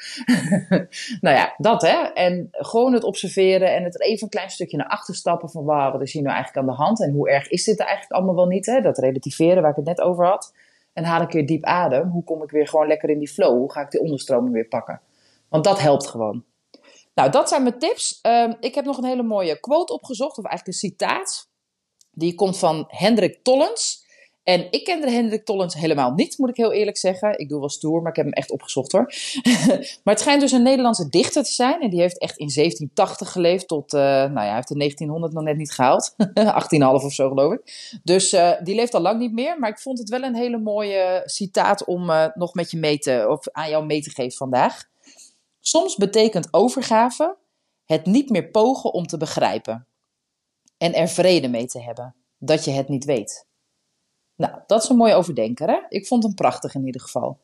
nou 1.26 1.36
ja, 1.36 1.54
dat 1.58 1.82
hè. 1.82 2.02
En 2.14 2.48
gewoon 2.50 2.92
het 2.92 3.04
observeren 3.04 3.74
en 3.74 3.84
het 3.84 4.00
even 4.00 4.22
een 4.22 4.28
klein 4.28 4.50
stukje 4.50 4.76
naar 4.76 4.86
achter 4.86 5.14
stappen. 5.14 5.50
Van 5.50 5.64
wauw, 5.64 5.92
wat 5.92 6.02
is 6.02 6.12
hier 6.12 6.22
nou 6.22 6.34
eigenlijk 6.34 6.66
aan 6.66 6.74
de 6.74 6.82
hand? 6.82 7.02
En 7.02 7.12
hoe 7.12 7.30
erg 7.30 7.48
is 7.48 7.64
dit 7.64 7.78
eigenlijk 7.78 8.12
allemaal 8.12 8.34
wel 8.34 8.46
niet? 8.46 8.66
Hè? 8.66 8.80
Dat 8.80 8.98
relativeren 8.98 9.62
waar 9.62 9.70
ik 9.70 9.76
het 9.76 9.86
net 9.86 10.00
over 10.00 10.26
had. 10.26 10.52
En 10.94 11.04
haal 11.04 11.22
ik 11.22 11.30
weer 11.30 11.46
diep 11.46 11.64
adem. 11.64 12.08
Hoe 12.08 12.24
kom 12.24 12.42
ik 12.42 12.50
weer 12.50 12.68
gewoon 12.68 12.86
lekker 12.86 13.10
in 13.10 13.18
die 13.18 13.28
flow? 13.28 13.58
Hoe 13.58 13.72
ga 13.72 13.80
ik 13.80 13.90
die 13.90 14.00
onderstroming 14.00 14.54
weer 14.54 14.68
pakken? 14.68 15.00
Want 15.48 15.64
dat 15.64 15.80
helpt 15.80 16.06
gewoon. 16.06 16.44
Nou, 17.14 17.30
dat 17.30 17.48
zijn 17.48 17.62
mijn 17.62 17.78
tips. 17.78 18.18
Ehm, 18.22 18.52
ik 18.60 18.74
heb 18.74 18.84
nog 18.84 18.98
een 18.98 19.04
hele 19.04 19.22
mooie 19.22 19.60
quote 19.60 19.92
opgezocht, 19.92 20.38
of 20.38 20.44
eigenlijk 20.44 20.66
een 20.66 20.88
citaat. 20.88 21.48
Die 22.10 22.34
komt 22.34 22.58
van 22.58 22.84
Hendrik 22.88 23.42
Tollens. 23.42 24.03
En 24.44 24.66
ik 24.70 24.84
kende 24.84 25.10
Hendrik 25.10 25.44
Tollens 25.44 25.74
helemaal 25.74 26.12
niet, 26.12 26.38
moet 26.38 26.48
ik 26.48 26.56
heel 26.56 26.72
eerlijk 26.72 26.96
zeggen. 26.96 27.38
Ik 27.38 27.48
doe 27.48 27.60
wel 27.60 27.68
stoer, 27.68 28.02
maar 28.02 28.10
ik 28.10 28.16
heb 28.16 28.24
hem 28.24 28.34
echt 28.34 28.50
opgezocht 28.50 28.92
hoor. 28.92 29.12
maar 30.04 30.14
het 30.14 30.20
schijnt 30.20 30.40
dus 30.40 30.52
een 30.52 30.62
Nederlandse 30.62 31.08
dichter 31.08 31.44
te 31.44 31.52
zijn. 31.52 31.80
En 31.80 31.90
die 31.90 32.00
heeft 32.00 32.18
echt 32.18 32.36
in 32.38 32.50
1780 32.54 33.32
geleefd 33.32 33.68
tot, 33.68 33.92
uh, 33.92 34.00
nou 34.00 34.32
ja, 34.32 34.40
hij 34.40 34.54
heeft 34.54 34.68
de 34.68 34.76
1900 34.76 35.32
nog 35.32 35.44
net 35.44 35.56
niet 35.56 35.72
gehaald. 35.72 36.14
18,5 36.16 37.04
of 37.04 37.12
zo 37.12 37.28
geloof 37.28 37.52
ik. 37.52 37.90
Dus 38.02 38.32
uh, 38.32 38.52
die 38.62 38.74
leeft 38.74 38.94
al 38.94 39.00
lang 39.00 39.18
niet 39.18 39.32
meer. 39.32 39.58
Maar 39.58 39.70
ik 39.70 39.78
vond 39.78 39.98
het 39.98 40.08
wel 40.08 40.22
een 40.22 40.36
hele 40.36 40.58
mooie 40.58 41.22
citaat 41.24 41.84
om 41.84 42.10
uh, 42.10 42.26
nog 42.34 42.54
met 42.54 42.70
je 42.70 42.78
mee 42.78 42.98
te, 42.98 43.26
of 43.28 43.48
aan 43.50 43.70
jou 43.70 43.86
mee 43.86 44.02
te 44.02 44.10
geven 44.10 44.36
vandaag. 44.36 44.84
Soms 45.60 45.96
betekent 45.96 46.48
overgave 46.50 47.36
het 47.84 48.06
niet 48.06 48.30
meer 48.30 48.48
pogen 48.48 48.92
om 48.92 49.06
te 49.06 49.16
begrijpen 49.16 49.86
en 50.78 50.94
er 50.94 51.08
vrede 51.08 51.48
mee 51.48 51.66
te 51.66 51.80
hebben 51.80 52.14
dat 52.38 52.64
je 52.64 52.70
het 52.70 52.88
niet 52.88 53.04
weet. 53.04 53.46
Nou, 54.36 54.52
dat 54.66 54.82
is 54.82 54.88
een 54.88 54.96
mooie 54.96 55.14
overdenker, 55.14 55.68
hè? 55.68 55.78
Ik 55.88 56.06
vond 56.06 56.22
hem 56.22 56.34
prachtig 56.34 56.74
in 56.74 56.86
ieder 56.86 57.00
geval. 57.00 57.38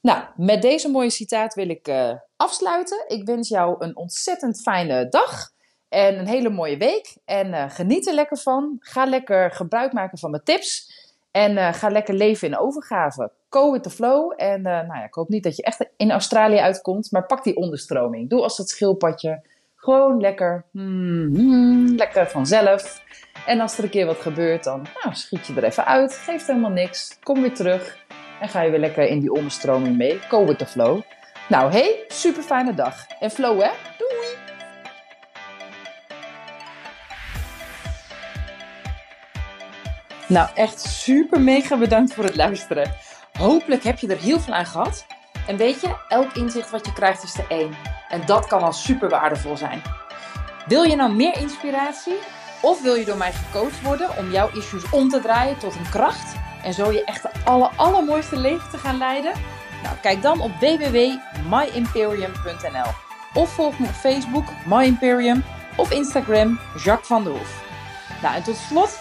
Nou, 0.00 0.24
met 0.36 0.62
deze 0.62 0.90
mooie 0.90 1.10
citaat 1.10 1.54
wil 1.54 1.68
ik 1.68 1.88
uh, 1.88 2.12
afsluiten. 2.36 3.04
Ik 3.08 3.24
wens 3.26 3.48
jou 3.48 3.76
een 3.78 3.96
ontzettend 3.96 4.60
fijne 4.60 5.08
dag 5.08 5.50
en 5.88 6.18
een 6.18 6.26
hele 6.26 6.50
mooie 6.50 6.76
week. 6.76 7.16
En 7.24 7.48
uh, 7.48 7.70
geniet 7.70 8.06
er 8.06 8.14
lekker 8.14 8.38
van. 8.38 8.76
Ga 8.80 9.04
lekker 9.04 9.50
gebruik 9.50 9.92
maken 9.92 10.18
van 10.18 10.30
mijn 10.30 10.42
tips. 10.44 11.00
En 11.30 11.52
uh, 11.52 11.72
ga 11.72 11.88
lekker 11.88 12.14
leven 12.14 12.48
in 12.48 12.58
overgave. 12.58 13.30
Go 13.48 13.72
with 13.72 13.82
the 13.82 13.90
flow. 13.90 14.32
En 14.36 14.62
nou 14.62 14.86
ja, 14.86 15.04
ik 15.04 15.14
hoop 15.14 15.28
niet 15.28 15.42
dat 15.42 15.56
je 15.56 15.62
echt 15.62 15.90
in 15.96 16.10
Australië 16.10 16.58
uitkomt, 16.58 17.10
maar 17.10 17.26
pak 17.26 17.44
die 17.44 17.56
onderstroming. 17.56 18.30
Doe 18.30 18.42
als 18.42 18.56
dat 18.56 18.68
schildpadje. 18.68 19.42
Gewoon 19.76 20.20
lekker, 20.20 20.64
mm, 20.70 21.28
mm, 21.32 21.94
lekker 21.96 22.28
vanzelf. 22.28 23.02
En 23.46 23.60
als 23.60 23.78
er 23.78 23.84
een 23.84 23.90
keer 23.90 24.06
wat 24.06 24.20
gebeurt, 24.20 24.64
dan 24.64 24.86
nou, 25.02 25.14
schiet 25.14 25.46
je 25.46 25.54
er 25.54 25.64
even 25.64 25.84
uit. 25.84 26.14
Geeft 26.14 26.46
helemaal 26.46 26.70
niks. 26.70 27.18
Kom 27.22 27.40
weer 27.40 27.54
terug. 27.54 27.96
En 28.40 28.48
ga 28.48 28.60
je 28.60 28.70
weer 28.70 28.80
lekker 28.80 29.06
in 29.08 29.20
die 29.20 29.32
onderstroming 29.32 29.96
mee. 29.96 30.18
Go 30.18 30.46
with 30.46 30.58
the 30.58 30.66
flow. 30.66 31.00
Nou, 31.48 31.72
hey, 31.72 32.04
super 32.08 32.42
fijne 32.42 32.74
dag. 32.74 33.06
En 33.20 33.30
flow, 33.30 33.60
hè? 33.60 33.70
Doei! 33.98 34.26
Nou, 40.26 40.48
echt 40.54 40.80
super 40.80 41.40
mega 41.40 41.76
bedankt 41.76 42.14
voor 42.14 42.24
het 42.24 42.36
luisteren. 42.36 42.94
Hopelijk 43.38 43.82
heb 43.82 43.98
je 43.98 44.08
er 44.08 44.18
heel 44.18 44.40
veel 44.40 44.54
aan 44.54 44.66
gehad. 44.66 45.06
En 45.46 45.56
weet 45.56 45.80
je, 45.80 45.96
elk 46.08 46.32
inzicht 46.32 46.70
wat 46.70 46.86
je 46.86 46.92
krijgt 46.92 47.22
is 47.22 47.38
er 47.38 47.44
één. 47.48 47.74
En 48.08 48.22
dat 48.26 48.46
kan 48.46 48.62
al 48.62 48.72
super 48.72 49.08
waardevol 49.08 49.56
zijn. 49.56 49.82
Wil 50.66 50.82
je 50.82 50.96
nou 50.96 51.12
meer 51.12 51.36
inspiratie? 51.36 52.18
Of 52.62 52.82
wil 52.82 52.94
je 52.94 53.04
door 53.04 53.16
mij 53.16 53.32
gecoacht 53.32 53.82
worden 53.82 54.16
om 54.16 54.30
jouw 54.30 54.50
issues 54.52 54.90
om 54.90 55.08
te 55.08 55.20
draaien 55.20 55.58
tot 55.58 55.74
een 55.74 55.88
kracht? 55.90 56.34
En 56.62 56.72
zo 56.72 56.92
je 56.92 57.04
echt 57.04 57.22
de 57.22 57.30
aller, 57.44 57.70
allermooiste 57.76 58.36
leven 58.36 58.70
te 58.70 58.78
gaan 58.78 58.98
leiden? 58.98 59.32
Nou, 59.82 59.96
kijk 60.02 60.22
dan 60.22 60.40
op 60.40 60.50
www.myimperium.nl 60.60 62.90
Of 63.34 63.54
volg 63.54 63.78
me 63.78 63.86
op 63.86 63.92
Facebook, 63.92 64.44
My 64.66 64.84
Imperium, 64.84 65.44
of 65.76 65.90
Instagram, 65.90 66.60
Jacques 66.84 67.06
van 67.06 67.24
der 67.24 67.32
Hoef. 67.32 67.62
Nou, 68.22 68.34
en 68.34 68.42
tot 68.42 68.56
slot, 68.56 68.98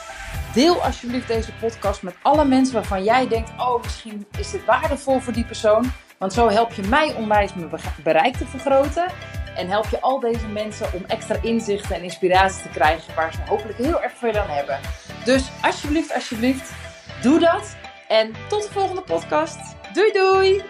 Deel 0.53 0.83
alsjeblieft 0.83 1.27
deze 1.27 1.53
podcast 1.53 2.01
met 2.01 2.15
alle 2.21 2.45
mensen 2.45 2.73
waarvan 2.73 3.03
jij 3.03 3.27
denkt: 3.27 3.51
oh, 3.57 3.81
misschien 3.81 4.25
is 4.37 4.51
dit 4.51 4.65
waardevol 4.65 5.19
voor 5.19 5.33
die 5.33 5.45
persoon. 5.45 5.91
Want 6.17 6.33
zo 6.33 6.49
help 6.49 6.73
je 6.73 6.81
mij 6.81 7.13
onwijs 7.13 7.53
mijn 7.53 7.69
bereik 8.03 8.35
te 8.35 8.45
vergroten. 8.45 9.05
En 9.55 9.67
help 9.67 9.85
je 9.85 10.01
al 10.01 10.19
deze 10.19 10.47
mensen 10.47 10.93
om 10.93 11.03
extra 11.07 11.35
inzichten 11.41 11.95
en 11.95 12.03
inspiratie 12.03 12.61
te 12.61 12.69
krijgen 12.69 13.15
waar 13.15 13.33
ze 13.33 13.39
hopelijk 13.47 13.77
heel 13.77 14.01
erg 14.01 14.13
veel 14.15 14.37
aan 14.37 14.49
hebben. 14.49 14.79
Dus 15.25 15.49
alsjeblieft, 15.61 16.13
alsjeblieft, 16.13 16.71
doe 17.21 17.39
dat. 17.39 17.75
En 18.07 18.33
tot 18.47 18.63
de 18.63 18.69
volgende 18.71 19.01
podcast. 19.01 19.59
Doei 19.93 20.11
doei! 20.11 20.63